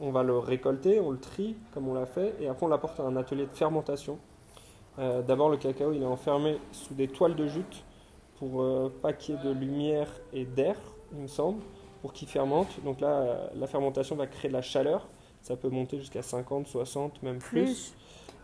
on 0.00 0.10
va 0.12 0.22
le 0.22 0.38
récolter, 0.38 1.00
on 1.00 1.10
le 1.10 1.18
trie, 1.18 1.56
comme 1.72 1.88
on 1.88 1.94
l'a 1.94 2.06
fait, 2.06 2.34
et 2.40 2.48
après 2.48 2.66
on 2.66 2.68
l'apporte 2.68 3.00
à 3.00 3.04
un 3.04 3.16
atelier 3.16 3.46
de 3.46 3.52
fermentation. 3.52 4.18
D'abord, 4.98 5.50
le 5.50 5.58
cacao, 5.58 5.92
il 5.92 6.02
est 6.02 6.06
enfermé 6.06 6.58
sous 6.72 6.94
des 6.94 7.08
toiles 7.08 7.34
de 7.36 7.46
jute 7.46 7.84
pour 8.38 8.64
pas 9.02 9.12
qu'il 9.12 9.34
y 9.34 9.38
ait 9.38 9.42
de 9.44 9.50
lumière 9.50 10.08
et 10.32 10.44
d'air, 10.46 10.76
il 11.12 11.18
me 11.22 11.26
semble, 11.28 11.60
pour 12.00 12.12
qu'il 12.14 12.28
fermente. 12.28 12.68
Donc 12.82 13.00
là, 13.00 13.50
la 13.54 13.66
fermentation 13.66 14.16
va 14.16 14.26
créer 14.26 14.48
de 14.48 14.54
la 14.54 14.62
chaleur. 14.62 15.06
Ça 15.46 15.54
peut 15.54 15.68
monter 15.68 15.96
jusqu'à 16.00 16.22
50, 16.22 16.66
60, 16.66 17.22
même 17.22 17.38
plus. 17.38 17.62
Plus. 17.62 17.94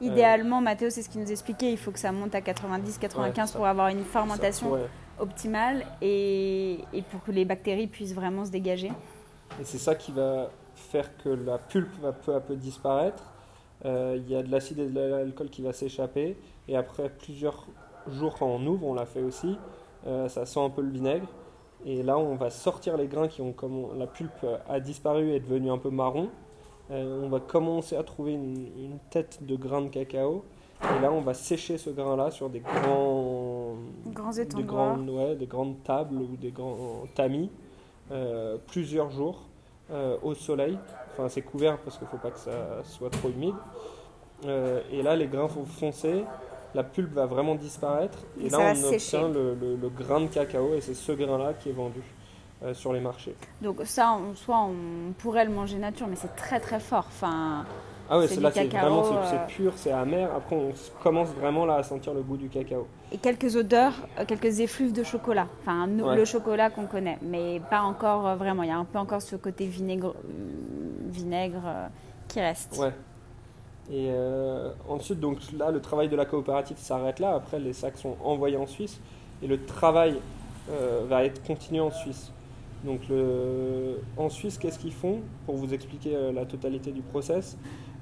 Idéalement, 0.01 0.61
Mathéo, 0.61 0.89
c'est 0.89 1.03
ce 1.03 1.09
qu'il 1.09 1.21
nous 1.21 1.33
expliquait, 1.33 1.73
il 1.73 1.77
faut 1.77 1.91
que 1.91 1.99
ça 1.99 2.13
monte 2.13 2.33
à 2.37 2.41
90-95 2.41 3.19
Ouais, 3.19 3.47
ça- 3.47 3.57
pour 3.59 3.67
avoir 3.67 3.89
une 3.89 4.05
Ça 4.05 4.05
fermentation 4.05 4.79
optimale 5.19 5.85
et, 6.01 6.79
et 6.93 7.03
pour 7.03 7.25
que 7.25 7.33
les 7.33 7.45
bactéries 7.45 7.89
puissent 7.89 8.15
vraiment 8.15 8.45
se 8.45 8.53
dégager. 8.53 8.93
Et 9.61 9.65
c'est 9.65 9.79
ça 9.79 9.97
qui 9.97 10.13
va 10.13 10.51
faire 10.77 11.17
que 11.17 11.29
la 11.29 11.59
pulpe 11.59 11.91
va 12.01 12.13
peu 12.13 12.37
à 12.37 12.41
peu 12.41 12.55
disparaître. 12.55 13.33
Euh, 13.85 14.17
Il 14.17 14.31
y 14.31 14.37
a 14.37 14.45
de 14.45 14.51
l'acide 14.53 14.79
et 14.79 14.87
de 14.87 14.95
l'alcool 15.01 15.51
qui 15.51 15.63
va 15.63 15.73
s'échapper. 15.73 16.37
Et 16.69 16.77
après 16.77 17.09
plusieurs 17.09 17.67
jours, 18.13 18.37
quand 18.39 18.47
on 18.47 18.65
ouvre, 18.65 18.87
on 18.87 18.95
l'a 18.95 19.07
fait 19.07 19.23
aussi, 19.23 19.59
euh, 20.07 20.29
ça 20.29 20.47
sent 20.47 20.61
un 20.61 20.71
peu 20.71 20.83
le 20.83 20.91
vinaigre. 20.91 21.27
Et 21.85 22.05
là, 22.05 22.17
on 22.17 22.37
va 22.37 22.51
sortir 22.51 22.97
les 22.97 23.09
grains 23.09 23.27
qui 23.27 23.43
ont, 23.43 23.53
comme 23.53 23.77
on- 23.87 23.95
la 23.95 24.07
pulpe 24.07 24.47
a 24.69 24.79
disparu 24.79 25.31
et 25.31 25.37
est 25.37 25.41
devenue 25.41 25.71
un 25.73 25.79
peu 25.79 25.91
marron. 25.91 26.29
Euh, 26.93 27.23
on 27.25 27.29
va 27.29 27.41
commencer 27.41 27.97
à 27.97 28.03
trouver 28.03 28.33
une, 28.33 28.67
une 28.79 28.99
tête 29.11 29.39
de 29.43 29.57
grain 29.57 29.81
de 29.83 29.89
cacao. 29.89 30.45
Et 30.83 31.01
là, 31.01 31.13
on 31.13 31.21
va 31.21 31.33
sécher 31.33 31.79
ce 31.79 31.91
grain-là 31.91 32.31
sur 32.33 32.51
des 32.51 32.59
grands, 32.61 33.77
Grands 34.07 34.33
des 34.33 34.63
grandes, 34.65 35.09
ouais, 35.11 35.37
des 35.37 35.47
grandes 35.47 35.83
tables 35.85 36.17
ou 36.17 36.37
des 36.37 36.51
grands 36.51 37.05
tamis, 37.15 37.51
euh, 38.11 38.57
plusieurs 38.67 39.11
jours 39.11 39.43
euh, 39.93 40.17
au 40.23 40.35
soleil. 40.35 40.77
Enfin, 41.13 41.29
c'est 41.29 41.43
couvert 41.43 41.79
parce 41.79 41.99
qu'il 41.99 42.07
ne 42.07 42.11
faut 42.11 42.17
pas 42.19 42.31
que 42.33 42.39
ça 42.41 42.83
soit 42.85 43.11
trop 43.11 43.29
humide. 43.29 43.55
Euh, 44.45 44.81
et 44.91 45.03
là, 45.03 45.15
les 45.15 45.29
grains 45.29 45.47
vont 45.47 45.65
foncer, 45.65 46.25
la 46.75 46.83
pulpe 46.83 47.13
va 47.13 47.27
vraiment 47.27 47.55
disparaître. 47.55 48.19
Et 48.41 48.47
Et 48.47 48.49
là, 48.51 48.59
on 48.59 48.75
obtient 48.95 49.29
le, 49.29 49.55
le- 49.55 49.77
le 49.77 49.89
grain 49.89 50.21
de 50.21 50.27
cacao 50.27 50.75
et 50.75 50.81
c'est 50.81 50.95
ce 50.95 51.13
grain-là 51.13 51.55
qui 51.55 51.69
est 51.69 51.73
vendu 51.73 52.03
euh, 52.65 52.75
sur 52.75 52.93
les 52.93 53.01
marchés. 53.01 53.35
Donc 53.61 53.81
ça, 53.85 54.11
en 54.11 54.35
soi, 54.35 54.59
on 54.69 55.13
pourrait 55.13 55.45
le 55.45 55.51
manger 55.53 55.79
nature, 55.79 56.07
mais 56.09 56.17
c'est 56.17 56.35
très 56.37 56.61
très 56.61 56.81
fort. 56.81 57.05
Enfin, 57.09 57.65
Ah 58.11 58.19
ouais, 58.19 58.29
C'est 58.29 58.41
là, 58.41 58.51
c'est 58.53 58.67
vraiment 58.67 59.05
c'est- 59.05 59.37
euh, 59.37 59.47
pur, 59.47 59.73
c'est 59.77 59.93
amer. 59.93 60.29
Après, 60.37 60.55
on 60.57 60.73
commence 61.03 61.29
vraiment 61.31 61.65
là 61.65 61.77
à 61.77 61.83
sentir 61.83 62.13
le 62.13 62.21
goût 62.23 62.37
du 62.37 62.49
cacao. 62.49 62.87
et 63.11 63.17
quelques 63.19 63.57
odeurs, 63.57 63.93
euh, 64.19 64.25
quelques 64.27 64.61
effluves 64.61 64.93
de 64.93 65.03
chocolat. 65.03 65.47
Enfin, 65.61 65.89
Ouais. 65.89 66.17
le 66.17 66.25
chocolat 66.25 66.69
qu'on 66.71 66.87
connaît, 66.87 67.19
mais 67.23 67.61
pas 67.71 67.83
encore 67.83 68.37
vraiment. 68.37 68.63
Il 68.65 68.69
y 68.69 68.73
a 68.73 68.77
un 68.77 68.85
peu 68.85 68.99
encore 68.99 69.23
ce 69.23 69.37
côté 69.37 69.67
vinaigre, 69.67 70.15
vinaigre 71.11 71.63
qui 72.29 72.41
reste. 72.41 72.77
Ouais. 72.79 72.93
Et 73.91 74.09
euh, 74.11 74.71
ensuite, 74.89 75.21
donc 75.21 75.39
là, 75.57 75.71
le 75.71 75.81
travail 75.81 76.09
de 76.09 76.17
la 76.17 76.25
coopérative 76.25 76.79
s'arrête 76.79 77.19
là. 77.19 77.35
Après, 77.35 77.59
les 77.59 77.73
sacs 77.73 77.99
sont 77.99 78.17
envoyés 78.25 78.57
en 78.57 78.67
Suisse 78.67 79.01
et 79.43 79.47
le 79.47 79.65
travail 79.65 80.17
euh, 80.71 81.03
va 81.09 81.25
être 81.25 81.43
continué 81.47 81.81
en 81.81 81.91
Suisse. 81.91 82.31
Donc, 82.85 83.03
en 84.17 84.29
Suisse, 84.29 84.59
qu'est-ce 84.59 84.79
qu'ils 84.79 84.93
font 84.93 85.21
Pour 85.47 85.57
vous 85.57 85.73
expliquer 85.73 86.17
euh, 86.17 86.33
la 86.33 86.45
totalité 86.47 86.91
du 86.91 87.03
process, 87.03 87.57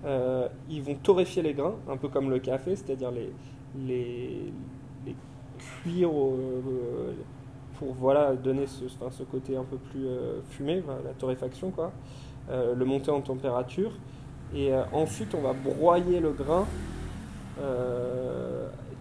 euh, 0.04 0.48
ils 0.70 0.82
vont 0.82 0.94
torréfier 0.94 1.42
les 1.42 1.52
grains, 1.52 1.74
un 1.88 1.96
peu 1.98 2.08
comme 2.08 2.30
le 2.30 2.38
café, 2.38 2.76
c'est-à-dire 2.76 3.10
les, 3.10 4.52
cuire 5.82 6.10
euh, 6.10 7.14
pour 7.78 7.92
voilà, 7.92 8.34
donner 8.34 8.66
ce, 8.66 9.22
côté 9.24 9.56
un 9.56 9.64
peu 9.64 9.76
plus 9.76 10.06
fumé, 10.48 10.82
la 11.04 11.12
torréfaction, 11.12 11.70
quoi. 11.70 11.92
Le 12.48 12.84
monter 12.84 13.10
en 13.10 13.20
température. 13.20 13.92
Et 14.54 14.72
ensuite, 14.92 15.34
on 15.34 15.40
va 15.40 15.52
broyer 15.52 16.20
le 16.20 16.32
grain. 16.32 16.66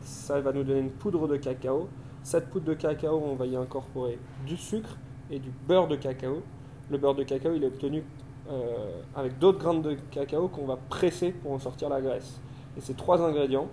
Ça 0.01 0.39
va 0.39 0.51
nous 0.53 0.63
donner 0.63 0.79
une 0.79 0.91
poudre 0.91 1.27
de 1.27 1.35
cacao. 1.35 1.89
Cette 2.23 2.49
poudre 2.49 2.65
de 2.65 2.73
cacao, 2.73 3.21
on 3.25 3.35
va 3.35 3.47
y 3.47 3.55
incorporer 3.55 4.19
du 4.45 4.55
sucre 4.55 4.97
et 5.31 5.39
du 5.39 5.49
beurre 5.67 5.87
de 5.87 5.95
cacao. 5.95 6.41
Le 6.89 6.97
beurre 6.97 7.15
de 7.15 7.23
cacao, 7.23 7.53
il 7.53 7.63
est 7.63 7.67
obtenu 7.67 8.03
euh, 8.49 9.01
avec 9.15 9.37
d'autres 9.39 9.59
grains 9.59 9.75
de 9.75 9.95
cacao 10.11 10.47
qu'on 10.47 10.65
va 10.65 10.77
presser 10.89 11.31
pour 11.31 11.51
en 11.51 11.59
sortir 11.59 11.89
la 11.89 12.01
graisse. 12.01 12.39
Et 12.77 12.81
ces 12.81 12.93
trois 12.95 13.21
ingrédients, 13.21 13.67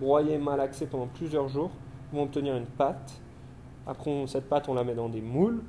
broyés, 0.00 0.38
malaxés 0.38 0.86
pendant 0.86 1.06
plusieurs 1.06 1.48
jours, 1.48 1.70
vont 2.12 2.24
obtenir 2.24 2.56
une 2.56 2.66
pâte. 2.66 3.20
Après, 3.86 4.10
on- 4.10 4.26
cette 4.26 4.48
pâte, 4.48 4.68
on 4.68 4.74
la 4.74 4.82
met 4.84 4.94
dans 4.94 5.08
des 5.08 5.20
moules. 5.20 5.62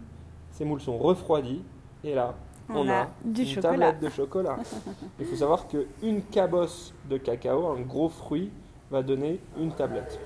Ces 0.51 0.65
moules 0.65 0.81
sont 0.81 0.97
refroidis. 0.97 1.61
Et 2.03 2.15
là, 2.15 2.33
On, 2.69 2.77
on 2.79 2.89
a, 2.89 2.93
a 3.03 3.07
du 3.23 3.41
une 3.43 3.47
chocolat. 3.47 3.69
tablette 3.71 3.99
de 4.01 4.09
chocolat. 4.09 4.57
Il 5.19 5.25
faut 5.25 5.35
savoir 5.35 5.67
qu'une 5.67 6.21
cabosse 6.31 6.93
de 7.09 7.17
cacao, 7.17 7.67
un 7.67 7.81
gros 7.81 8.09
fruit, 8.09 8.49
va 8.89 9.03
donner 9.03 9.39
une 9.59 9.71
tablette. 9.71 10.19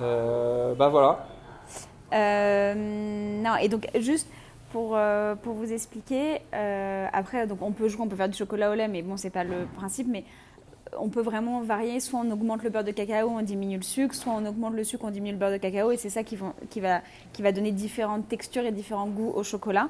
Euh, 0.00 0.74
bah 0.74 0.88
voilà. 0.88 1.26
Euh, 2.12 2.74
non, 3.42 3.56
et 3.56 3.68
donc 3.68 3.86
juste 4.00 4.28
pour, 4.72 4.92
euh, 4.96 5.34
pour 5.34 5.54
vous 5.54 5.72
expliquer, 5.72 6.40
euh, 6.54 7.06
après, 7.12 7.46
donc 7.46 7.62
on 7.62 7.72
peut 7.72 7.88
jouer, 7.88 8.02
on 8.02 8.08
peut 8.08 8.16
faire 8.16 8.28
du 8.28 8.36
chocolat 8.36 8.70
au 8.70 8.74
lait, 8.74 8.88
mais 8.88 9.02
bon, 9.02 9.16
c'est 9.16 9.30
pas 9.30 9.44
le 9.44 9.66
principe, 9.76 10.08
mais 10.08 10.24
on 10.98 11.08
peut 11.08 11.20
vraiment 11.20 11.60
varier, 11.60 12.00
soit 12.00 12.20
on 12.20 12.30
augmente 12.30 12.62
le 12.62 12.70
beurre 12.70 12.84
de 12.84 12.90
cacao, 12.92 13.28
on 13.28 13.42
diminue 13.42 13.76
le 13.76 13.82
sucre, 13.82 14.14
soit 14.14 14.32
on 14.32 14.44
augmente 14.46 14.74
le 14.74 14.84
sucre, 14.84 15.04
on 15.06 15.10
diminue 15.10 15.32
le 15.32 15.38
beurre 15.38 15.52
de 15.52 15.56
cacao, 15.58 15.90
et 15.90 15.96
c'est 15.98 16.08
ça 16.10 16.22
qui, 16.22 16.36
vont, 16.36 16.54
qui, 16.70 16.80
va, 16.80 17.00
qui 17.32 17.42
va 17.42 17.52
donner 17.52 17.72
différentes 17.72 18.26
textures 18.28 18.64
et 18.64 18.72
différents 18.72 19.06
goûts 19.08 19.32
au 19.34 19.42
chocolat. 19.42 19.88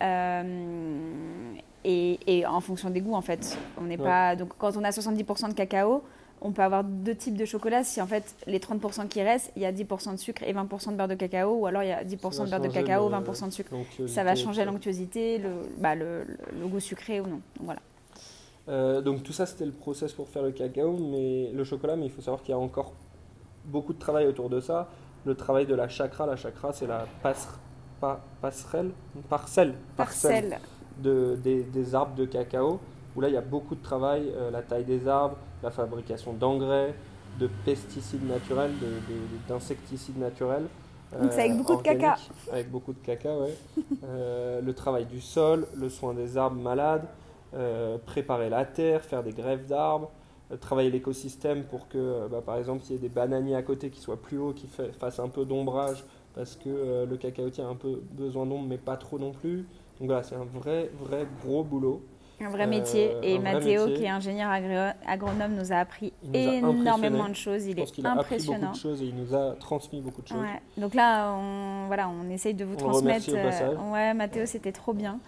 Euh, 0.00 1.52
et, 1.84 2.18
et 2.26 2.46
en 2.46 2.60
fonction 2.60 2.90
des 2.90 3.00
goûts, 3.00 3.14
en 3.14 3.20
fait. 3.22 3.58
On 3.80 3.84
n'est 3.84 3.98
Ouais. 3.98 4.04
pas, 4.04 4.36
donc 4.36 4.50
quand 4.58 4.76
on 4.76 4.84
a 4.84 4.90
70% 4.90 5.48
de 5.48 5.54
cacao, 5.54 6.02
on 6.40 6.52
peut 6.52 6.62
avoir 6.62 6.84
deux 6.84 7.14
types 7.14 7.36
de 7.36 7.44
chocolat. 7.44 7.84
Si 7.84 8.00
en 8.00 8.06
fait 8.06 8.34
les 8.46 8.58
30% 8.58 9.08
qui 9.08 9.22
restent, 9.22 9.50
il 9.56 9.62
y 9.62 9.66
a 9.66 9.72
10% 9.72 10.12
de 10.12 10.16
sucre 10.16 10.42
et 10.44 10.52
20% 10.52 10.92
de 10.92 10.96
beurre 10.96 11.08
de 11.08 11.14
cacao, 11.14 11.54
ou 11.56 11.66
alors 11.66 11.82
il 11.82 11.88
y 11.88 11.92
a 11.92 12.04
10% 12.04 12.32
Ça 12.32 12.44
de 12.44 12.50
beurre 12.50 12.60
de 12.60 12.68
cacao, 12.68 13.08
le- 13.08 13.14
20% 13.16 13.46
de 13.46 13.52
sucre. 13.52 13.70
Ça 14.06 14.24
va 14.24 14.34
changer 14.34 14.64
l'onctuosité, 14.64 15.38
le, 15.38 15.50
bah, 15.78 15.94
le, 15.94 16.24
goût 16.66 16.80
sucré 16.80 17.20
ou 17.20 17.24
non. 17.26 17.40
Donc 17.56 17.64
voilà. 17.64 17.80
Euh, 18.68 19.00
donc 19.00 19.22
tout 19.22 19.32
ça 19.32 19.46
c'était 19.46 19.64
le 19.64 19.72
process 19.72 20.12
pour 20.12 20.28
faire 20.28 20.42
le 20.42 20.52
cacao, 20.52 20.96
mais 20.98 21.50
le 21.52 21.64
chocolat, 21.64 21.96
mais 21.96 22.04
il 22.06 22.10
faut 22.10 22.20
savoir 22.20 22.42
qu'il 22.42 22.50
y 22.50 22.54
a 22.54 22.58
encore 22.58 22.92
beaucoup 23.64 23.92
de 23.92 23.98
travail 23.98 24.26
autour 24.26 24.50
de 24.50 24.60
ça. 24.60 24.88
Le 25.24 25.34
travail 25.34 25.66
de 25.66 25.74
la 25.74 25.88
chakra, 25.88 26.26
la 26.26 26.36
chakra 26.36 26.72
c'est 26.72 26.86
la 26.86 27.06
passe- 27.22 27.48
pa- 28.00 28.20
passerelle, 28.40 28.90
parcelle, 29.28 29.74
Parcelle. 29.96 30.58
de, 30.98 31.36
des, 31.42 31.62
des 31.62 31.94
arbres 31.94 32.14
de 32.14 32.24
cacao, 32.26 32.78
où 33.18 33.20
là 33.20 33.28
il 33.28 33.34
y 33.34 33.36
a 33.36 33.40
beaucoup 33.42 33.74
de 33.74 33.82
travail, 33.82 34.32
euh, 34.36 34.50
la 34.52 34.62
taille 34.62 34.84
des 34.84 35.08
arbres, 35.08 35.36
la 35.62 35.70
fabrication 35.72 36.32
d'engrais, 36.32 36.94
de 37.40 37.48
pesticides 37.64 38.24
naturels, 38.28 38.70
de- 38.78 38.86
de- 38.86 39.48
d'insecticides 39.48 40.18
naturels. 40.18 40.68
Donc 41.20 41.32
c'est 41.32 41.40
avec 41.40 41.56
beaucoup 41.56 41.74
de 41.76 41.82
caca. 41.82 42.16
Avec 42.52 42.70
beaucoup 42.70 42.92
de 42.92 42.98
caca, 43.00 43.36
ouais. 43.36 43.56
Euh, 44.04 44.60
le 44.60 44.74
travail 44.74 45.06
du 45.06 45.20
sol, 45.20 45.66
le 45.76 45.88
soin 45.88 46.14
des 46.14 46.36
arbres 46.36 46.60
malades, 46.60 47.08
euh, 47.54 47.98
préparer 47.98 48.48
la 48.48 48.64
terre, 48.64 49.02
faire 49.02 49.24
des 49.24 49.32
greffes 49.32 49.66
d'arbres, 49.66 50.12
euh, 50.52 50.56
travailler 50.56 50.90
l'écosystème 50.90 51.64
pour 51.64 51.88
que, 51.88 51.98
euh, 51.98 52.28
bah, 52.28 52.40
par 52.46 52.58
exemple, 52.58 52.84
il 52.86 52.92
y 52.92 52.94
ait 52.94 52.98
des 53.00 53.08
bananiers 53.08 53.56
à 53.56 53.62
côté 53.62 53.90
qui 53.90 54.00
soient 54.00 54.20
plus 54.22 54.38
hauts, 54.38 54.52
qui 54.52 54.68
fa- 54.68 54.92
fassent 54.92 55.18
un 55.18 55.28
peu 55.28 55.44
d'ombrage, 55.44 56.04
parce 56.34 56.54
que 56.54 56.68
euh, 56.68 57.06
le 57.06 57.16
cacaotier 57.16 57.64
a 57.64 57.66
un 57.66 57.74
peu 57.74 58.00
besoin 58.12 58.46
d'ombre, 58.46 58.68
mais 58.68 58.78
pas 58.78 58.96
trop 58.96 59.18
non 59.18 59.32
plus. 59.32 59.66
Donc 59.98 60.06
voilà, 60.06 60.22
c'est 60.22 60.36
un 60.36 60.44
vrai, 60.44 60.90
vrai 61.00 61.26
gros 61.44 61.64
boulot. 61.64 62.02
Un 62.40 62.50
vrai 62.50 62.64
Euh, 62.64 62.66
métier. 62.68 63.16
Et 63.22 63.36
un 63.36 63.40
vrai 63.40 63.52
Mathéo, 63.54 63.86
qui 63.88 64.04
est 64.04 64.08
ingénieur 64.08 64.50
agro- 64.50 64.94
agronome, 65.06 65.54
nous 65.56 65.72
a 65.72 65.76
appris 65.76 66.12
Il 66.22 66.30
nous 66.30 66.48
a 66.48 66.54
énormément 66.54 67.28
de 67.28 67.34
choses. 67.34 67.66
Il 67.66 67.72
Je 67.72 67.76
pense 67.80 67.88
est 67.88 67.92
qu'il 67.92 68.06
a 68.06 68.10
appris 68.12 68.20
impressionnant. 68.36 68.58
beaucoup 68.60 68.72
de 68.72 68.78
choses 68.78 69.02
et 69.02 69.06
il 69.06 69.14
nous 69.16 69.34
a 69.34 69.54
transmis 69.58 70.00
beaucoup 70.00 70.22
de 70.22 70.28
choses. 70.28 70.38
Ouais. 70.38 70.60
Donc 70.76 70.94
là, 70.94 71.32
on, 71.34 71.86
voilà, 71.88 72.08
on 72.08 72.30
essaye 72.30 72.54
de 72.54 72.64
vous 72.64 72.74
On 72.74 72.76
transmettre. 72.76 73.26
euh, 73.34 73.76
ouais, 73.92 74.14
Mathéo, 74.14 74.46
c'était 74.46 74.72
trop 74.72 74.92
bien. 74.92 75.18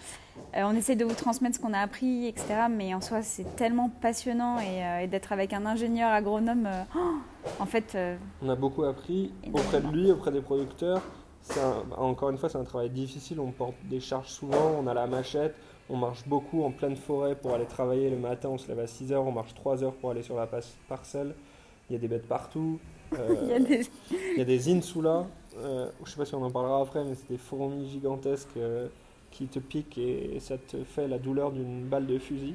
Euh, 0.57 0.63
on 0.65 0.75
essaye 0.77 0.97
de 0.97 1.05
vous 1.05 1.15
transmettre 1.15 1.57
ce 1.57 1.61
qu'on 1.61 1.73
a 1.75 1.81
appris, 1.81 2.27
etc. 2.29 2.47
Mais 2.71 2.95
en 2.95 3.01
soi, 3.01 3.23
c'est 3.23 3.57
tellement 3.57 3.89
passionnant 4.01 4.59
et, 4.61 4.85
euh, 4.85 4.99
et 5.01 5.07
d'être 5.07 5.33
avec 5.33 5.53
un 5.53 5.67
ingénieur 5.67 6.13
agronome. 6.13 6.67
euh, 6.67 6.83
oh, 6.97 7.15
en 7.59 7.67
fait, 7.67 7.93
euh, 7.97 8.17
On 8.43 8.49
a 8.49 8.55
beaucoup 8.55 8.85
appris 8.85 9.33
Énormément. 9.43 9.59
auprès 9.69 9.81
de 9.81 9.89
lui, 9.89 10.11
auprès 10.13 10.31
des 10.31 10.41
producteurs. 10.41 11.03
Un- 11.59 12.01
encore 12.01 12.31
une 12.31 12.39
fois, 12.39 12.49
c'est 12.49 12.59
un 12.59 12.65
travail 12.65 12.91
difficile. 12.91 13.41
On 13.41 13.51
porte 13.51 13.75
des 13.85 13.99
charges 14.01 14.29
souvent, 14.29 14.73
on 14.81 14.87
a 14.87 14.95
la 14.95 15.07
machette, 15.07 15.55
on 15.91 15.97
marche 15.97 16.27
beaucoup 16.27 16.63
en 16.63 16.71
pleine 16.71 16.97
forêt 16.97 17.35
pour 17.35 17.53
aller 17.55 17.67
travailler 17.67 18.11
le 18.11 18.17
matin. 18.17 18.49
On 18.51 18.59
se 18.59 18.69
lève 18.69 18.79
à 18.79 18.87
6 18.87 19.13
heures, 19.13 19.27
on 19.27 19.33
marche 19.33 19.55
3 19.55 19.83
heures 19.83 19.95
pour 19.95 20.11
aller 20.11 20.23
sur 20.23 20.37
la 20.37 20.49
parcelle. 20.89 21.35
Il 21.89 21.95
y 21.95 21.97
a 21.97 21.99
des 21.99 22.09
bêtes 22.09 22.29
partout. 22.29 22.79
Euh, 23.19 23.35
il 23.43 23.49
y 23.49 23.53
a 23.53 23.59
des... 23.59 23.87
il 24.13 24.39
y 24.39 24.41
a 24.41 24.45
des 24.45 24.73
insula. 24.73 25.27
Euh, 25.59 25.89
je 26.05 26.11
sais 26.11 26.17
pas 26.17 26.25
si 26.25 26.35
on 26.35 26.43
en 26.43 26.51
parlera 26.51 26.81
après, 26.81 27.05
mais 27.05 27.15
c'est 27.17 27.29
des 27.29 27.39
fourmis 27.39 27.89
gigantesques 27.91 28.57
euh, 28.57 28.87
qui 29.33 29.47
te 29.47 29.59
piquent 29.59 29.99
et, 29.99 30.39
ça 30.39 30.57
te 30.59 30.77
fait 30.85 31.09
la 31.09 31.19
douleur 31.19 31.51
d'une 31.51 31.83
balle 31.83 32.07
de 32.07 32.19
fusil. 32.19 32.55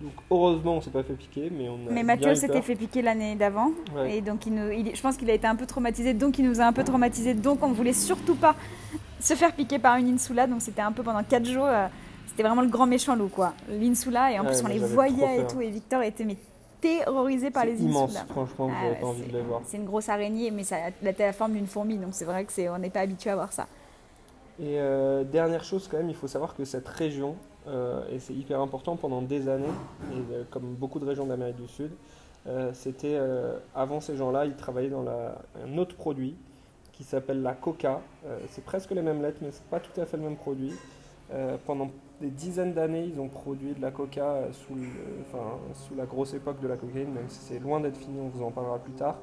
Donc 0.00 0.12
heureusement, 0.30 0.76
on 0.76 0.80
s'est 0.80 0.90
pas 0.90 1.02
fait 1.02 1.12
piquer, 1.12 1.50
mais 1.54 1.68
on 1.68 1.74
a 1.74 1.90
Mais 1.90 1.96
bien 1.96 2.04
Mathéo 2.04 2.32
eu 2.32 2.36
s'était 2.36 2.62
fait 2.62 2.74
piquer 2.74 3.02
l'année 3.02 3.34
d'avant. 3.34 3.72
Ouais. 3.94 4.16
Et 4.16 4.20
donc, 4.22 4.46
il 4.46 4.54
nous, 4.54 4.70
il- 4.70 4.96
je 4.96 5.02
pense 5.02 5.18
qu'il 5.18 5.28
a 5.28 5.34
été 5.34 5.46
un 5.46 5.54
peu 5.54 5.66
traumatisé. 5.66 6.14
Donc, 6.14 6.38
il 6.38 6.48
nous 6.48 6.62
a 6.62 6.64
un 6.64 6.72
peu 6.72 6.82
traumatisé. 6.82 7.34
Donc, 7.34 7.62
on 7.62 7.68
ne 7.68 7.74
voulait 7.74 7.92
surtout 7.92 8.34
pas 8.34 8.56
se 9.20 9.34
faire 9.34 9.52
piquer 9.52 9.78
par 9.78 9.96
une 9.96 10.14
insula. 10.14 10.46
Donc, 10.46 10.62
c'était 10.62 10.80
un 10.80 10.92
peu 10.92 11.02
pendant 11.02 11.22
4 11.22 11.44
jours. 11.44 11.66
euh, 11.66 11.88
c'était 12.32 12.42
vraiment 12.42 12.62
le 12.62 12.68
grand 12.68 12.86
méchant 12.86 13.14
loup, 13.14 13.28
quoi. 13.28 13.52
L'insula. 13.68 14.32
Et 14.32 14.38
en 14.38 14.44
Ouais, 14.44 14.50
plus, 14.52 14.64
on 14.64 14.68
les 14.68 14.78
voyait 14.78 15.40
et 15.42 15.46
tout. 15.46 15.60
Et 15.60 15.68
Victor 15.70 16.02
était 16.02 16.24
mais 16.24 16.36
terrorisés 16.80 17.50
par 17.50 17.64
les 17.64 17.80
immense, 17.80 18.16
franchement, 18.28 18.68
Ah 18.72 18.94
pas 19.00 19.06
envie 19.06 19.22
de 19.26 19.32
le 19.32 19.42
voir. 19.44 19.60
C'est 19.64 19.76
une 19.76 19.84
grosse 19.84 20.08
araignée, 20.08 20.50
mais 20.50 20.64
ça 20.64 20.76
a 20.76 20.90
la, 21.02 21.32
forme 21.32 21.52
d'une 21.52 21.66
fourmi, 21.68 21.96
donc 21.96 22.10
c'est 22.12 22.24
vrai 22.24 22.44
que 22.44 22.52
c'est, 22.52 22.68
on 22.68 22.78
n'est 22.78 22.90
pas 22.90 23.00
habitué 23.00 23.30
à 23.30 23.36
voir 23.36 23.52
ça. 23.52 23.68
Et 24.58 24.80
euh, 24.80 25.22
dernière 25.22 25.62
chose 25.62 25.86
quand 25.88 25.98
même, 25.98 26.08
il 26.08 26.16
faut 26.16 26.26
savoir 26.26 26.56
que 26.56 26.64
cette 26.64 26.88
région, 26.88 27.36
euh, 27.68 28.02
et 28.10 28.18
c'est 28.18 28.34
hyper 28.34 28.60
important 28.60 28.96
pendant 28.96 29.22
des 29.22 29.48
années, 29.48 29.64
et 30.12 30.34
euh, 30.34 30.42
comme 30.50 30.74
beaucoup 30.74 30.98
de 30.98 31.04
régions 31.06 31.24
d'Amérique 31.26 31.56
du 31.60 31.68
Sud, 31.68 31.92
c'était 32.72 33.16
avant 33.72 34.00
ces 34.00 34.16
gens-là, 34.16 34.46
ils 34.46 34.56
travaillaient 34.56 34.88
dans 34.90 35.04
la- 35.04 35.36
un 35.64 35.78
autre 35.78 35.94
produit 35.94 36.34
qui 36.92 37.04
s'appelle 37.04 37.40
la 37.40 37.52
coca. 37.52 38.00
C'est 38.48 38.64
presque 38.64 38.90
les 38.90 39.02
mêmes 39.02 39.22
lettres, 39.22 39.38
mais 39.42 39.52
c'est 39.52 39.62
pas 39.66 39.78
tout 39.78 40.00
à 40.00 40.06
fait 40.06 40.16
le 40.16 40.24
même 40.24 40.34
produit. 40.34 40.72
Pendant 41.66 41.92
des 42.22 42.30
dizaines 42.30 42.72
d'années, 42.72 43.04
ils 43.04 43.20
ont 43.20 43.28
produit 43.28 43.74
de 43.74 43.82
la 43.82 43.90
coca 43.90 44.24
euh, 44.24 44.52
sous, 44.52 44.74
le- 44.74 45.20
enfin, 45.22 45.58
sous 45.74 45.94
la 45.94 46.06
grosse 46.06 46.32
époque 46.34 46.60
de 46.60 46.68
la 46.68 46.76
cocaïne, 46.76 47.12
même 47.12 47.28
si 47.28 47.40
c'est 47.40 47.58
loin 47.58 47.80
d'être 47.80 47.96
fini, 47.98 48.18
on 48.20 48.28
vous 48.28 48.42
en 48.44 48.50
parlera 48.50 48.78
plus 48.78 48.92
tard. 48.94 49.16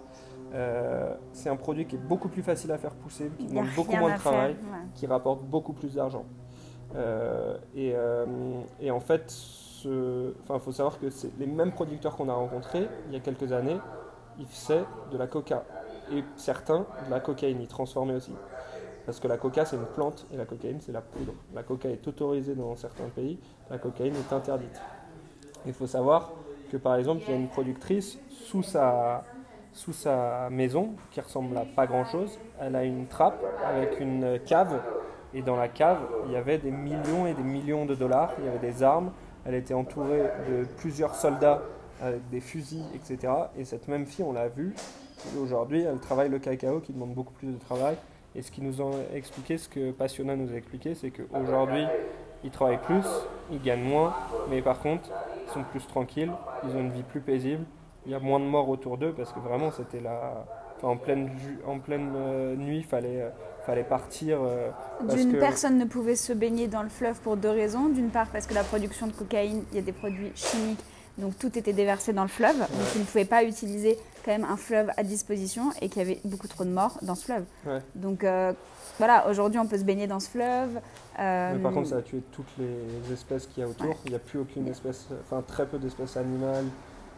Euh, 0.54 1.16
c'est 1.32 1.50
un 1.50 1.56
produit 1.56 1.86
qui 1.86 1.96
est 1.96 2.00
beaucoup 2.00 2.28
plus 2.28 2.44
facile 2.44 2.72
à 2.72 2.78
faire 2.78 2.94
pousser, 2.94 3.32
qui 3.40 3.48
demande 3.48 3.68
beaucoup 3.76 3.96
moins 3.96 4.14
de 4.14 4.18
travail 4.20 4.56
faire, 4.56 4.64
ouais. 4.74 4.86
qui 4.96 5.08
rapporte 5.08 5.44
beaucoup 5.44 5.74
plus 5.74 5.96
d'argent. 5.96 6.26
Euh, 6.96 7.58
et, 7.76 7.94
euh, 7.96 8.26
et 8.80 8.92
en 8.92 9.00
fait, 9.00 9.34
il 9.86 10.34
faut 10.60 10.72
savoir 10.72 11.00
que 11.00 11.10
c'est 11.10 11.32
les 11.40 11.48
mêmes 11.48 11.72
producteurs 11.72 12.18
qu'on 12.18 12.28
a 12.30 12.34
rencontrés 12.34 12.88
il 13.08 13.14
y 13.14 13.16
a 13.16 13.20
quelques 13.22 13.52
années, 13.54 13.78
ils 14.40 14.46
faisaient 14.48 14.84
de 15.12 15.18
la 15.18 15.28
coca. 15.28 15.64
Et 16.12 16.24
certains 16.36 16.86
de 17.06 17.12
la 17.12 17.20
cocaïne, 17.20 17.62
ils 17.62 17.68
transformaient 17.68 18.16
aussi. 18.16 18.34
Parce 19.10 19.20
que 19.20 19.28
la 19.28 19.38
coca, 19.38 19.66
c'est 19.66 19.76
une 19.76 19.88
plante 19.88 20.28
et 20.32 20.38
la 20.38 20.46
cocaïne, 20.46 20.78
c'est 20.82 20.92
la 20.92 21.02
poudre. 21.02 21.34
La 21.56 21.64
coca 21.64 21.90
est 21.90 22.08
autorisée 22.08 22.54
dans 22.54 22.76
certains 22.76 23.08
pays, 23.08 23.40
la 23.72 23.80
cocaïne 23.80 24.14
est 24.14 24.32
interdite. 24.32 24.80
Il 25.66 25.74
faut 25.74 25.88
savoir 25.88 26.30
que 26.72 26.78
par 26.78 26.96
exemple, 26.96 27.24
il 27.26 27.32
y 27.32 27.34
a 27.34 27.38
une 27.40 27.48
productrice 27.48 28.20
sous 28.30 28.62
sa, 28.62 29.24
sous 29.74 29.94
sa 29.94 30.52
maison 30.52 30.92
qui 31.10 31.22
ressemble 31.22 31.58
à 31.58 31.66
pas 31.66 31.88
grand 31.88 32.06
chose. 32.06 32.38
Elle 32.62 32.76
a 32.76 32.84
une 32.84 33.08
trappe 33.08 33.44
avec 33.66 34.00
une 34.00 34.38
cave 34.46 34.80
et 35.34 35.42
dans 35.42 35.56
la 35.56 35.70
cave, 35.70 36.02
il 36.28 36.34
y 36.34 36.36
avait 36.36 36.60
des 36.60 36.70
millions 36.70 37.26
et 37.26 37.34
des 37.34 37.42
millions 37.42 37.88
de 37.88 37.96
dollars, 37.96 38.34
il 38.38 38.46
y 38.46 38.48
avait 38.48 38.60
des 38.60 38.84
armes, 38.84 39.12
elle 39.44 39.56
était 39.56 39.74
entourée 39.74 40.30
de 40.48 40.66
plusieurs 40.78 41.16
soldats 41.16 41.64
avec 42.00 42.30
des 42.30 42.42
fusils, 42.42 42.86
etc. 42.94 43.34
Et 43.58 43.66
cette 43.66 43.88
même 43.88 44.06
fille, 44.06 44.24
on 44.24 44.34
l'a 44.34 44.50
vue, 44.50 44.76
aujourd'hui, 45.42 45.82
elle 45.82 45.98
travaille 45.98 46.30
le 46.30 46.38
cacao 46.38 46.80
qui 46.80 46.94
demande 46.94 47.16
beaucoup 47.16 47.34
plus 47.34 47.48
de 47.48 47.58
travail. 47.58 47.98
Et 48.40 48.42
ce 48.42 48.52
qu'ils 48.52 48.64
nous 48.64 48.80
ont 48.80 48.92
expliqué, 49.14 49.58
ce 49.58 49.68
que 49.68 49.92
Passiona 49.92 50.38
nous 50.38 50.50
a 50.54 50.56
expliqué, 50.56 50.96
c'est 50.96 51.12
qu'aujourd'hui, 51.12 51.84
ils 52.46 52.52
travaillent 52.52 52.78
plus, 52.82 53.04
ils 53.52 53.62
gagnent 53.62 53.84
moins, 53.84 54.16
mais 54.50 54.62
par 54.62 54.80
contre, 54.80 55.10
ils 55.46 55.52
sont 55.52 55.64
plus 55.64 55.86
tranquilles, 55.86 56.32
ils 56.64 56.74
ont 56.74 56.80
une 56.80 56.92
vie 56.92 57.04
plus 57.04 57.20
paisible, 57.20 57.66
il 58.06 58.14
y 58.14 58.16
a 58.16 58.20
moins 58.20 58.40
de 58.40 58.46
morts 58.46 58.70
autour 58.70 58.98
d'eux 58.98 59.12
parce 59.12 59.34
que 59.34 59.40
vraiment, 59.40 59.72
c'était 59.72 60.00
la. 60.00 60.46
Enfin, 60.78 60.88
en 60.88 60.96
pleine, 60.96 61.30
ju- 61.38 61.60
en 61.68 61.80
pleine 61.80 62.14
euh, 62.16 62.56
nuit, 62.56 62.78
il 62.78 62.86
fallait, 62.86 63.24
euh, 63.24 63.30
fallait 63.66 63.84
partir. 63.84 64.40
euh, 64.42 64.70
D'une 65.14 65.34
que- 65.34 65.38
personne 65.40 65.78
ne 65.78 65.84
pouvait 65.84 66.16
se 66.16 66.32
baigner 66.32 66.70
dans 66.70 66.84
le 66.84 66.88
fleuve 66.88 67.20
pour 67.20 67.36
deux 67.36 67.50
raisons. 67.50 67.90
D'une 67.90 68.10
part 68.10 68.28
parce 68.30 68.48
que 68.48 68.54
la 68.54 68.64
production 68.64 69.08
de 69.08 69.12
cocaïne, 69.12 69.66
il 69.74 69.76
y 69.76 69.80
a 69.80 69.82
des 69.84 69.92
produits 69.92 70.32
chimiques, 70.36 70.80
donc 71.20 71.38
tout 71.38 71.58
était 71.58 71.74
déversé 71.74 72.14
dans 72.14 72.24
le 72.24 72.30
fleuve. 72.30 72.58
Donc 72.58 72.88
ils 72.96 73.02
ne 73.02 73.06
pouvaient 73.06 73.26
pas 73.26 73.44
utiliser 73.44 73.98
quand 74.26 74.32
même 74.32 74.46
un 74.46 74.58
fleuve 74.58 74.90
à 74.98 75.04
disposition 75.04 75.72
et 75.82 75.90
qu'il 75.90 76.00
y 76.00 76.06
avait 76.06 76.20
beaucoup 76.24 76.48
trop 76.48 76.64
de 76.64 76.70
morts 76.70 76.98
dans 77.02 77.16
ce 77.16 77.26
fleuve. 77.26 77.44
Ouais. 77.66 77.80
Donc 77.96 78.24
euh, 78.24 78.54
voilà, 78.98 79.28
aujourd'hui 79.30 79.60
on 79.60 79.68
peut 79.68 79.78
se 79.78 79.84
baigner 79.84 80.08
dans 80.08 80.20
ce 80.20 80.30
fleuve. 80.30 80.80
euh, 81.20 81.54
Mais 81.54 81.60
par 81.62 81.74
contre, 81.74 81.90
ça 81.90 81.98
a 81.98 82.02
tué 82.02 82.22
toutes 82.32 82.52
les 82.58 83.14
espèces 83.14 83.48
qu'il 83.48 83.62
y 83.64 83.66
a 83.66 83.70
autour. 83.70 83.96
Il 84.06 84.12
n'y 84.12 84.16
a 84.16 84.20
plus 84.20 84.40
aucune 84.40 84.68
espèce, 84.68 85.08
enfin 85.22 85.44
très 85.46 85.66
peu 85.66 85.78
d'espèces 85.78 86.18
animales. 86.18 86.66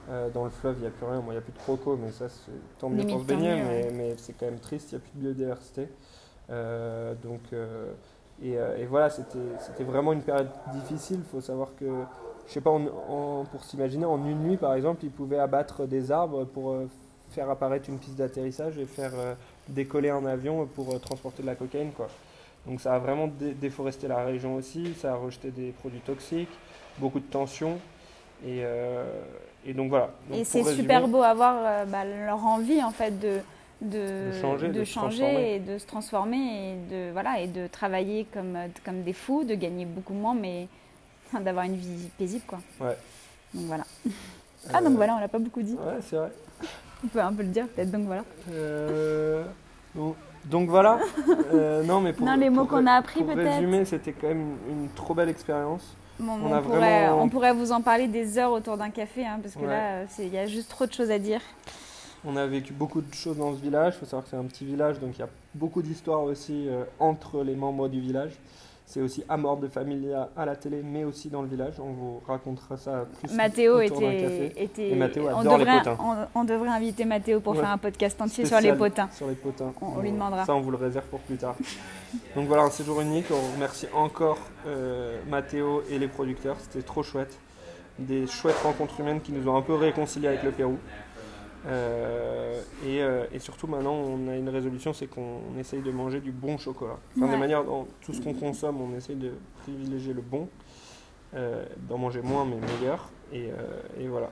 Euh, 0.09 0.29
dans 0.29 0.43
le 0.43 0.49
fleuve, 0.49 0.77
il 0.79 0.81
n'y 0.81 0.87
a 0.87 0.91
plus 0.91 1.05
rien. 1.05 1.19
Bon, 1.19 1.27
il 1.27 1.33
n'y 1.33 1.37
a 1.37 1.41
plus 1.41 1.53
de 1.53 1.59
crocos, 1.59 1.97
mais 2.03 2.11
ça, 2.11 2.27
c'est 2.27 2.79
tant 2.79 2.89
mieux 2.89 2.97
Limite, 2.97 3.13
pour 3.13 3.21
se 3.21 3.27
baigner, 3.27 3.55
mieux, 3.55 3.91
mais, 3.93 4.15
c'est 4.17 4.33
quand 4.33 4.47
même 4.47 4.59
triste, 4.59 4.91
il 4.91 4.95
n'y 4.95 5.01
a 5.01 5.03
plus 5.03 5.11
de 5.15 5.21
biodiversité. 5.21 5.87
Donc, 6.49 7.41
et, 8.43 8.53
et 8.53 8.85
voilà, 8.87 9.09
c'était 9.11 9.83
vraiment 9.83 10.11
une 10.11 10.23
période 10.23 10.49
difficile. 10.73 11.19
Il 11.19 11.31
faut 11.31 11.39
savoir 11.39 11.69
que, 11.79 11.85
je 12.47 12.53
sais 12.53 12.61
pas, 12.61 12.69
en- 12.71 12.87
en- 13.09 13.45
pour 13.45 13.63
s'imaginer, 13.63 14.05
en 14.05 14.25
une 14.25 14.39
nuit, 14.43 14.57
par 14.57 14.73
exemple, 14.75 15.03
ils 15.05 15.11
pouvaient 15.11 15.39
abattre 15.39 15.85
des 15.87 16.11
arbres 16.11 16.45
pour 16.45 16.71
euh, 16.71 16.87
faire 17.31 17.49
apparaître 17.49 17.89
une 17.89 17.97
piste 17.97 18.15
d'atterrissage 18.15 18.77
et 18.77 18.85
faire 18.85 19.11
euh, 19.15 19.33
décoller 19.69 20.09
un 20.09 20.25
avion 20.25 20.65
pour 20.65 20.93
euh, 20.93 20.99
transporter 20.99 21.41
de 21.43 21.47
la 21.47 21.55
cocaïne, 21.55 21.91
quoi. 21.91 22.07
Donc 22.67 22.79
ça 22.81 22.93
a 22.93 22.99
vraiment 22.99 23.27
dé- 23.27 23.53
déforesté 23.53 24.07
la 24.07 24.23
région 24.23 24.55
aussi, 24.55 24.93
ça 24.93 25.13
a 25.13 25.15
rejeté 25.15 25.49
des 25.49 25.71
produits 25.71 26.01
toxiques, 26.01 26.49
beaucoup 26.99 27.19
de 27.19 27.25
tensions. 27.25 27.79
Et, 28.45 28.63
et 29.67 29.73
donc 29.75 29.89
voilà. 29.89 30.09
Donc, 30.29 30.39
et 30.39 30.43
c'est 30.43 30.63
super 30.63 31.07
beau 31.07 31.21
à 31.21 31.33
voir 31.35 31.85
bah, 31.87 32.03
leur 32.05 32.43
envie 32.43 32.81
en 32.83 32.89
fait 32.91 33.19
de, 33.19 33.37
de, 33.81 34.27
De 34.27 34.31
changer, 34.41 34.67
de 34.69 34.83
transformer. 34.83 35.15
changer 35.17 35.55
et 35.55 35.59
de 35.59 35.77
se 35.77 35.85
transformer 35.85 36.37
et 36.37 36.75
de, 36.91 37.11
voilà, 37.11 37.39
et 37.39 37.47
de 37.47 37.67
travailler 37.67 38.25
comme, 38.33 38.57
comme 38.83 39.01
des 39.03 39.13
fous, 39.13 39.43
de 39.43 39.53
gagner 39.55 39.85
beaucoup 39.85 40.13
moins, 40.13 40.33
mais 40.33 40.67
d'avoir 41.39 41.65
une 41.65 41.75
vie 41.75 42.09
paisible. 42.17 42.43
Quoi. 42.47 42.59
Ouais. 42.79 42.97
Donc 43.53 43.65
voilà. 43.65 43.83
Ah, 44.73 44.79
donc 44.81 44.91
euh, 44.93 44.95
voilà, 44.95 45.15
on 45.15 45.19
l'a 45.19 45.27
pas 45.27 45.39
beaucoup 45.39 45.61
dit. 45.61 45.73
Ouais, 45.73 45.99
c'est 46.01 46.15
vrai. 46.17 46.31
On 47.03 47.07
peut 47.07 47.19
un 47.21 47.33
peu 47.33 47.43
le 47.43 47.49
dire, 47.49 47.67
peut-être. 47.67 47.91
Donc 47.91 48.05
voilà. 48.05 48.23
Euh, 48.51 49.43
donc, 49.95 50.15
donc 50.45 50.69
voilà. 50.69 50.99
Euh, 51.53 51.83
non, 51.83 51.99
mais 52.01 52.13
pour, 52.13 52.25
Non, 52.25 52.35
les 52.35 52.49
mots 52.49 52.65
qu'on 52.65 52.85
a 52.85 52.93
appris, 52.93 53.23
peut-être. 53.23 53.37
résumer, 53.55 53.85
c'était 53.85 54.11
quand 54.13 54.27
même 54.27 54.55
une, 54.69 54.83
une 54.83 54.89
trop 54.89 55.13
belle 55.13 55.29
expérience. 55.29 55.95
Bon, 56.19 56.33
On 56.33 56.61
pourrait, 56.61 56.77
vraiment- 57.07 57.21
on 57.23 57.29
pourrait 57.29 57.53
vous 57.53 57.71
en 57.71 57.81
parler 57.81 58.07
des 58.07 58.37
heures 58.37 58.51
autour 58.51 58.77
d'un 58.77 58.91
café, 58.91 59.25
hein, 59.25 59.39
parce 59.41 59.55
que 59.55 59.61
Ouais. 59.61 59.67
là, 59.67 59.95
euh, 60.01 60.05
il 60.19 60.27
y 60.33 60.37
a 60.37 60.45
juste 60.45 60.69
trop 60.69 60.85
de 60.85 60.93
choses 60.93 61.09
à 61.09 61.17
dire. 61.17 61.41
On 62.23 62.35
a 62.37 62.45
vécu 62.45 62.71
beaucoup 62.73 63.01
de 63.01 63.11
choses 63.15 63.37
dans 63.37 63.55
ce 63.55 63.59
village. 63.59 63.95
Il 63.95 63.99
faut 64.01 64.05
savoir 64.05 64.23
que 64.25 64.29
c'est 64.29 64.35
un 64.37 64.43
petit 64.43 64.63
village, 64.63 64.99
donc 64.99 65.15
il 65.15 65.19
y 65.19 65.23
a 65.23 65.29
beaucoup 65.55 65.81
d'histoires 65.81 66.21
aussi 66.21 66.67
euh, 66.69 66.83
entre 66.99 67.43
les 67.43 67.55
membres 67.55 67.87
du 67.89 67.99
village. 67.99 68.33
C'est 68.91 68.99
aussi 68.99 69.23
à 69.29 69.37
mort 69.37 69.55
de 69.55 69.69
famille 69.69 70.13
à, 70.35 70.45
la 70.45 70.53
télé, 70.57 70.81
mais 70.83 71.05
aussi 71.05 71.29
dans 71.29 71.41
le 71.41 71.47
village. 71.47 71.75
On 71.79 71.93
vous 71.93 72.21
racontera 72.27 72.75
ça 72.75 73.05
plus 73.23 73.33
Mathéo 73.33 73.79
était, 73.79 73.93
café. 73.95 74.53
était- 74.57 74.89
Et 74.89 74.95
Mathéo 74.95 75.29
on, 75.33 75.43
les 75.43 75.49
devrait, 75.49 75.77
potins. 75.77 75.97
on, 76.35 76.41
on 76.41 76.43
devrait 76.43 76.67
inviter 76.67 77.05
Mathéo 77.05 77.39
pour 77.39 77.53
Ouais. 77.53 77.59
faire 77.59 77.69
un 77.69 77.77
podcast 77.77 78.21
entier 78.21 78.45
sur 78.45 78.59
les 78.59 78.73
potins. 78.73 79.07
Sur 79.13 79.27
les 79.29 79.35
potins. 79.35 79.71
On- 79.81 79.97
on 79.97 80.01
lui 80.01 80.11
demandera. 80.11 80.43
Ça, 80.45 80.53
on 80.53 80.59
vous 80.59 80.71
le 80.71 80.75
réserve 80.77 81.05
pour 81.05 81.21
plus 81.21 81.37
tard. 81.37 81.55
Donc 82.35 82.47
voilà, 82.47 82.63
un 82.63 82.69
séjour 82.69 82.99
unique. 82.99 83.27
On 83.31 83.53
remercie 83.55 83.87
encore 83.95 84.39
euh, 84.67 85.17
Mathéo 85.29 85.83
et 85.89 85.97
les 85.97 86.09
producteurs. 86.09 86.57
C'était 86.59 86.85
trop 86.85 87.01
chouette. 87.01 87.37
Des 87.97 88.27
chouettes 88.27 88.59
rencontres 88.61 88.99
humaines 88.99 89.21
qui 89.21 89.31
nous 89.31 89.49
ont 89.49 89.55
un 89.55 89.61
peu 89.61 89.75
réconciliés 89.75 90.27
avec 90.27 90.43
le 90.43 90.51
Pérou. 90.51 90.77
Euh, 91.67 92.59
et, 92.85 93.01
euh, 93.01 93.25
et 93.31 93.39
surtout 93.39 93.67
maintenant, 93.67 93.93
on 93.93 94.27
a 94.27 94.35
une 94.35 94.49
résolution, 94.49 94.93
c'est 94.93 95.07
qu'on 95.07 95.39
essaye 95.59 95.81
de 95.81 95.91
manger 95.91 96.19
du 96.19 96.31
bon 96.31 96.57
chocolat. 96.57 96.97
Enfin, 97.15 97.25
Ouais. 97.27 97.31
des 97.33 97.37
manières, 97.37 97.63
dans 97.63 97.87
tout 98.01 98.13
ce 98.13 98.21
qu'on 98.21 98.33
consomme, 98.33 98.81
on 98.81 98.95
essaye 98.97 99.15
de 99.15 99.33
privilégier 99.63 100.13
le 100.13 100.21
bon, 100.21 100.47
euh, 101.35 101.63
d'en 101.87 101.97
manger 101.97 102.21
moins 102.21 102.45
mais 102.45 102.57
meilleur. 102.79 103.09
Et, 103.33 103.49
et 103.99 104.07
voilà. 104.07 104.31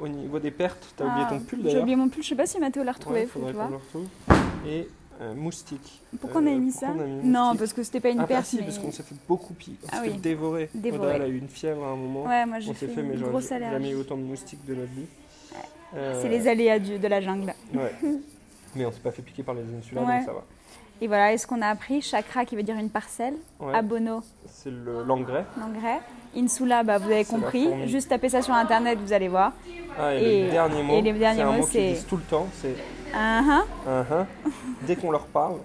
Au 0.00 0.06
niveau 0.08 0.38
des 0.38 0.52
pertes, 0.52 0.94
tu 0.96 1.02
as 1.02 1.06
oublié 1.06 1.24
Ah, 1.26 1.30
ton 1.30 1.40
pull 1.40 1.58
J'ai 1.58 1.64
d'ailleurs. 1.64 1.82
oublié 1.82 1.96
mon 1.96 2.08
pull, 2.08 2.22
je 2.22 2.28
sais 2.28 2.34
pas 2.36 2.46
si 2.46 2.58
Mathéo 2.60 2.84
l'a 2.84 2.92
retrouvé. 2.92 3.20
Ouais, 3.22 3.26
faut 3.26 3.40
vois. 3.40 3.68
Et 4.66 4.86
moustique. 5.36 6.00
Pourquoi 6.18 6.40
on 6.40 6.46
a 6.46 6.50
mis 6.54 6.70
ça 6.72 6.94
on 6.96 7.00
a 7.00 7.04
mis 7.04 7.28
Non, 7.28 7.54
parce 7.58 7.74
que 7.74 7.82
c'était 7.82 8.00
pas 8.00 8.08
une 8.08 8.20
ah, 8.20 8.26
perte. 8.26 8.46
si, 8.46 8.56
mais... 8.56 8.62
parce 8.62 8.78
qu'on 8.78 8.90
s'est 8.90 9.02
fait 9.02 9.16
beaucoup 9.28 9.52
pi- 9.52 9.76
on 9.82 9.86
Ah 9.92 9.96
s'est 9.96 10.02
oui. 10.06 10.12
fait 10.12 10.18
dévorer. 10.20 10.70
Dévorer. 10.72 11.00
Audrey, 11.02 11.16
elle 11.16 11.22
a 11.22 11.28
eu 11.28 11.36
une 11.38 11.48
fièvre 11.48 11.84
à 11.84 11.88
un 11.88 11.96
moment. 11.96 12.24
Ouais, 12.24 12.46
moi 12.46 12.58
j'ai 12.60 12.70
on 12.70 12.74
s'est 12.74 12.86
fait, 12.86 12.94
fait, 12.94 13.02
mais 13.02 13.12
une 13.14 13.18
j'aurais 13.18 13.30
grosse 13.32 13.48
jamais 13.50 13.90
eu 13.90 13.96
autant 13.96 14.16
de 14.16 14.22
moustiques 14.22 14.64
de 14.64 14.74
notre 14.76 14.92
vie. 14.92 15.04
Euh, 15.96 16.18
C'est 16.22 16.28
les 16.28 16.46
aléas 16.48 16.78
du- 16.78 16.98
de 16.98 17.08
la 17.08 17.20
jungle. 17.20 17.52
Ouais. 17.74 17.92
mais 18.76 18.86
on 18.86 18.92
s'est 18.92 19.00
pas 19.00 19.10
fait 19.10 19.22
piquer 19.22 19.42
par 19.42 19.54
les 19.54 19.62
insulaires, 19.76 20.04
Ouais. 20.06 20.18
donc 20.18 20.26
ça 20.26 20.32
va. 20.32 20.44
Et 21.02 21.06
voilà, 21.08 21.32
et 21.32 21.38
ce 21.38 21.46
qu'on 21.46 21.62
a 21.62 21.68
appris, 21.68 22.02
chakra 22.02 22.44
qui 22.44 22.54
veut 22.56 22.62
dire 22.62 22.76
une 22.76 22.90
parcelle, 22.90 23.34
Ouais. 23.58 23.74
abono, 23.74 24.22
C'est 24.46 24.70
le 24.70 25.02
l'engrais. 25.02 25.44
l'engrais, 25.58 25.98
insula, 26.36 26.82
bah, 26.84 26.98
vous 26.98 27.10
avez 27.10 27.24
compris, 27.24 27.88
juste 27.88 28.10
tapez 28.10 28.28
ça 28.28 28.42
sur 28.42 28.52
internet, 28.54 28.98
vous 28.98 29.12
allez 29.12 29.28
voir. 29.28 29.52
Ah, 29.98 30.14
et, 30.14 30.18
Et- 30.22 30.44
le 30.44 30.50
dernier 30.50 30.82
mot, 30.82 31.00
derniers 31.00 31.34
c'est 31.36 31.42
un 31.42 31.46
mots, 31.52 31.58
mot 31.60 31.66
qu'ils 31.66 31.94
disent 31.94 32.06
tout 32.06 32.16
le 32.18 32.22
temps, 32.22 32.46
c'est 32.54 32.74
Ah, 33.14 33.42
ah, 33.88 33.90
un 33.90 34.00
hein. 34.20 34.26
Dès 34.86 34.94
qu'on 34.94 35.10
leur 35.10 35.24
parle, 35.26 35.56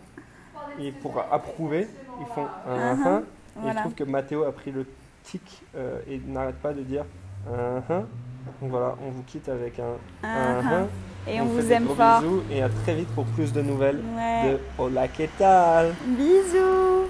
et 0.79 0.91
pour 0.91 1.19
approuver, 1.31 1.87
ils 2.19 2.25
font 2.33 2.47
un 2.67 2.95
Uh-huh. 2.95 3.07
hein. 3.07 3.23
Et 3.57 3.59
Voilà. 3.59 3.75
je 3.75 3.79
trouve 3.81 3.93
que 3.93 4.03
Mathéo 4.05 4.43
a 4.45 4.51
pris 4.51 4.71
le 4.71 4.85
tic 5.23 5.41
euh, 5.75 5.99
et 6.09 6.19
n'arrête 6.25 6.55
pas 6.55 6.73
de 6.73 6.81
dire 6.81 7.05
hein. 7.49 8.05
Donc 8.61 8.69
voilà, 8.71 8.95
on 9.05 9.11
vous 9.11 9.23
quitte 9.23 9.49
avec 9.49 9.79
un 9.79 9.95
ah, 10.23 10.27
un 10.27 10.63
ah. 10.65 10.87
Et 11.27 11.41
on 11.41 11.45
fait 11.45 11.61
vous 11.61 11.71
aime 11.71 11.85
gros 11.85 11.95
fort. 11.95 12.21
Bisous 12.21 12.43
et 12.51 12.61
à 12.61 12.69
très 12.69 12.95
vite 12.95 13.09
pour 13.09 13.25
plus 13.25 13.51
de 13.51 13.61
nouvelles 13.61 13.99
Ouais. 14.15 14.51
de 14.51 14.59
Hola, 14.77 15.07
que 15.07 15.23
tal? 15.37 15.93
Bisous 16.05 17.09